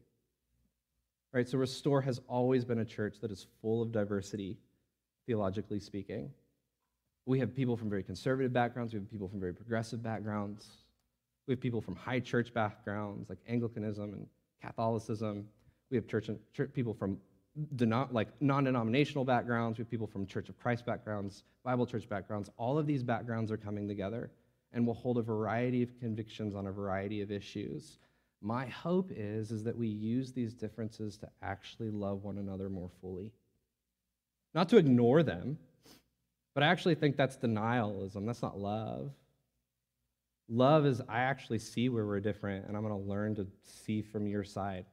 Right, 1.33 1.49
so 1.49 1.59
Restore 1.59 2.01
has 2.03 2.20
always 2.29 2.64
been 2.64 2.79
a 2.79 2.85
church 2.85 3.16
that 3.20 3.33
is 3.33 3.49
full 3.61 3.83
of 3.83 3.90
diversity, 3.90 4.57
theologically 5.27 5.81
speaking. 5.81 6.31
We 7.27 7.40
have 7.40 7.53
people 7.57 7.77
from 7.77 7.90
very 7.90 8.05
conservative 8.05 8.53
backgrounds, 8.53 8.92
we 8.92 9.01
have 9.01 9.11
people 9.11 9.27
from 9.27 9.40
very 9.40 9.53
progressive 9.53 10.01
backgrounds, 10.01 10.68
we 11.49 11.55
have 11.55 11.61
people 11.61 11.81
from 11.81 11.97
high 11.97 12.20
church 12.20 12.55
backgrounds 12.55 13.29
like 13.29 13.38
Anglicanism 13.49 14.12
and 14.12 14.29
Catholicism. 14.64 15.46
We 15.90 15.96
have 15.96 16.07
church, 16.07 16.29
and, 16.29 16.38
church 16.53 16.70
people 16.72 16.94
from 16.94 17.18
like 18.11 18.29
non-denominational 18.40 19.24
backgrounds. 19.24 19.79
We 19.79 19.83
have 19.83 19.90
people 19.90 20.07
from 20.07 20.27
Church 20.27 20.48
of 20.48 20.59
Christ 20.59 20.85
backgrounds, 20.85 21.44
Bible 21.62 21.87
church 21.87 22.09
backgrounds. 22.09 22.50
All 22.57 22.79
of 22.79 22.87
these 22.87 23.03
backgrounds 23.03 23.53
are 23.53 23.57
coming 23.57 23.87
together 23.87 24.31
and 24.72 24.87
will 24.87 24.94
hold 24.94 25.18
a 25.18 25.22
variety 25.22 25.83
of 25.83 25.98
convictions 26.00 26.55
on 26.55 26.66
a 26.66 26.72
variety 26.72 27.20
of 27.20 27.31
issues. 27.31 27.98
My 28.42 28.66
hope 28.66 29.11
is, 29.14 29.53
is 29.53 29.62
that 29.64 29.77
we 29.77 29.87
use 29.87 30.33
these 30.33 30.53
differences 30.53 31.16
to 31.18 31.29
actually 31.42 31.90
love 31.90 32.24
one 32.24 32.38
another 32.38 32.68
more 32.68 32.90
fully. 33.00 33.33
Not 34.53 34.68
to 34.70 34.77
ignore 34.77 35.22
them, 35.22 35.59
but 36.55 36.62
I 36.62 36.66
actually 36.66 36.96
think 36.96 37.16
that's 37.16 37.37
denialism. 37.37 38.27
That's 38.27 38.42
not 38.42 38.59
love. 38.59 39.12
Love 40.48 40.85
is 40.87 41.00
I 41.09 41.20
actually 41.20 41.59
see 41.59 41.88
where 41.88 42.07
we're 42.07 42.20
different, 42.20 42.66
and 42.66 42.76
I'm 42.76 42.83
going 42.87 42.94
to 42.94 43.09
learn 43.09 43.35
to 43.37 43.46
see 43.62 44.02
from 44.02 44.26
your 44.26 44.44
side. 44.44 44.85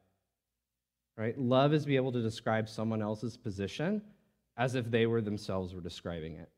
Right? 1.18 1.38
Love 1.38 1.74
is 1.74 1.86
be 1.86 1.98
able 1.98 2.12
to 2.14 2.22
describe 2.22 2.70
someone 2.70 3.02
else's 3.02 3.38
position 3.38 4.02
as 4.58 4.76
if 4.76 4.90
they 4.90 5.06
were 5.06 5.22
themselves 5.22 5.74
were 5.74 5.82
describing 5.82 6.36
it. 6.36 6.50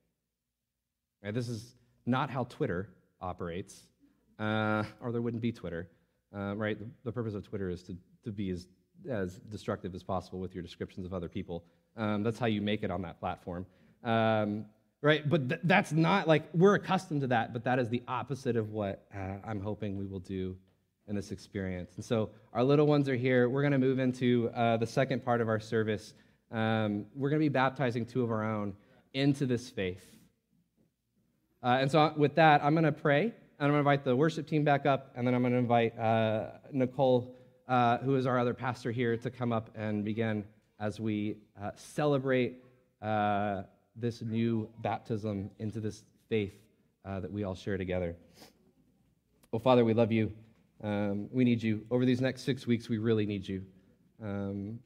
Right? 1.24 1.34
This 1.34 1.50
is 1.50 1.76
not 2.06 2.30
how 2.30 2.46
Twitter 2.46 2.90
operates, 3.20 3.88
uh, 4.40 4.84
or 5.02 5.12
there 5.12 5.22
wouldn't 5.22 5.42
be 5.42 5.52
Twitter. 5.52 5.90
Uh, 6.36 6.56
right? 6.56 6.78
The, 6.80 6.88
the, 7.04 7.12
purpose 7.12 7.34
of 7.36 7.48
Twitter 7.48 7.70
is 7.70 7.84
to, 7.84 7.96
to 8.24 8.32
be 8.32 8.50
as, 8.50 8.68
as 9.10 9.36
destructive 9.36 9.94
as 9.94 10.02
possible 10.02 10.40
with 10.40 10.56
your 10.56 10.64
descriptions 10.64 11.06
of 11.06 11.14
other 11.14 11.30
people. 11.30 11.64
Um, 11.96 12.24
that's 12.24 12.40
how 12.40 12.48
you 12.48 12.62
make 12.62 12.84
it 12.84 12.90
on 12.90 13.04
that 13.04 13.20
platform. 13.20 13.66
Um, 14.04 14.66
right? 15.04 15.30
But 15.30 15.50
th- 15.50 15.62
that's 15.66 15.92
not 15.92 16.28
like 16.28 16.44
we're 16.54 16.76
accustomed 16.76 17.22
to 17.22 17.28
that, 17.28 17.54
but 17.54 17.64
that 17.66 17.78
is 17.78 17.90
the 17.90 18.02
opposite 18.08 18.56
of 18.56 18.72
what 18.72 19.06
uh, 19.14 19.36
I'm 19.46 19.60
hoping 19.60 19.98
we 19.98 20.08
will 20.08 20.22
do 20.22 20.56
in 21.08 21.16
this 21.16 21.32
experience. 21.32 21.92
And 21.98 22.04
so 22.04 22.30
our 22.54 22.64
little 22.64 22.88
ones 22.88 23.10
are 23.10 23.16
here. 23.16 23.50
We're 23.50 23.62
going 23.62 23.74
to 23.74 23.78
move 23.78 24.00
into 24.00 24.50
uh, 24.56 24.78
the 24.78 24.88
second 24.88 25.24
part 25.24 25.42
of 25.42 25.50
our 25.50 25.60
service. 25.60 26.14
Um, 26.52 27.06
we're 27.14 27.30
going 27.30 27.42
to 27.42 27.46
be 27.46 27.50
baptizing 27.50 28.06
two 28.06 28.24
of 28.24 28.32
our 28.32 28.44
own 28.44 28.74
into 29.14 29.46
this 29.46 29.70
faith. 29.70 30.04
Uh, 31.62 31.80
and 31.82 31.92
so 31.92 32.14
with 32.16 32.36
that, 32.36 32.64
I'm 32.64 32.74
going 32.74 32.86
to 32.86 32.92
pray, 32.94 33.24
and 33.24 33.34
I'm 33.60 33.68
going 33.68 33.74
to 33.74 33.80
invite 33.80 34.06
the 34.06 34.16
worship 34.16 34.48
team 34.48 34.64
back 34.64 34.86
up, 34.86 35.12
and 35.16 35.28
then 35.28 35.36
I'm 35.36 35.42
going 35.42 35.54
to 35.54 35.60
invite 35.60 36.00
uh, 36.00 36.46
Nicole 36.72 37.36
uh, 37.68 37.98
who 38.00 38.16
is 38.16 38.26
our 38.26 38.40
other 38.40 38.54
pastor 38.54 38.92
here, 38.92 39.18
to 39.18 39.30
come 39.30 39.52
up 39.52 39.70
and 39.76 40.04
begin 40.04 40.44
as 40.80 41.00
we 41.00 41.38
uh, 41.62 41.72
celebrate 41.76 42.64
this 43.96 44.22
new 44.22 44.70
baptism 44.80 45.50
into 45.60 45.80
this 45.80 46.04
faith 46.30 46.54
uh, 47.06 47.20
that 47.20 47.32
we 47.32 47.44
all 47.44 47.56
share 47.56 47.78
together. 47.78 48.16
Oh, 49.52 49.60
Father, 49.60 49.86
we 49.86 49.94
love 49.94 50.12
you. 50.12 50.32
Um, 50.84 51.30
we 51.32 51.44
need 51.44 51.62
you. 51.62 51.86
Over 51.92 52.06
these 52.06 52.22
next 52.22 52.44
six 52.44 52.66
weeks, 52.66 52.90
we 52.90 52.98
really 52.98 53.26
need 53.26 53.48
you. 53.48 53.64
Um, 54.22 54.80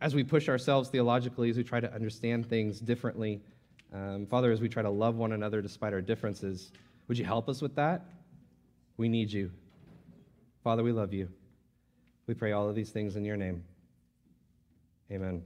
as 0.00 0.14
we 0.14 0.24
push 0.24 0.48
ourselves 0.48 0.88
theologically, 0.88 1.50
as 1.50 1.56
we 1.56 1.64
try 1.64 1.80
to 1.80 1.92
understand 1.94 2.46
things 2.46 2.80
differently, 2.80 3.40
um, 3.92 4.26
Father, 4.26 4.50
as 4.50 4.60
we 4.60 4.68
try 4.68 4.82
to 4.82 4.90
love 4.90 5.16
one 5.16 5.32
another 5.32 5.62
despite 5.62 5.92
our 5.92 6.00
differences, 6.00 6.72
would 7.06 7.16
you 7.16 7.24
help 7.24 7.48
us 7.48 7.62
with 7.62 7.74
that? 7.76 8.04
We 8.96 9.08
need 9.08 9.32
you. 9.32 9.50
Father, 10.62 10.82
we 10.82 10.92
love 10.92 11.12
you. 11.12 11.28
We 12.26 12.34
pray 12.34 12.52
all 12.52 12.68
of 12.68 12.74
these 12.74 12.90
things 12.90 13.16
in 13.16 13.24
your 13.24 13.36
name. 13.36 13.62
Amen. 15.12 15.42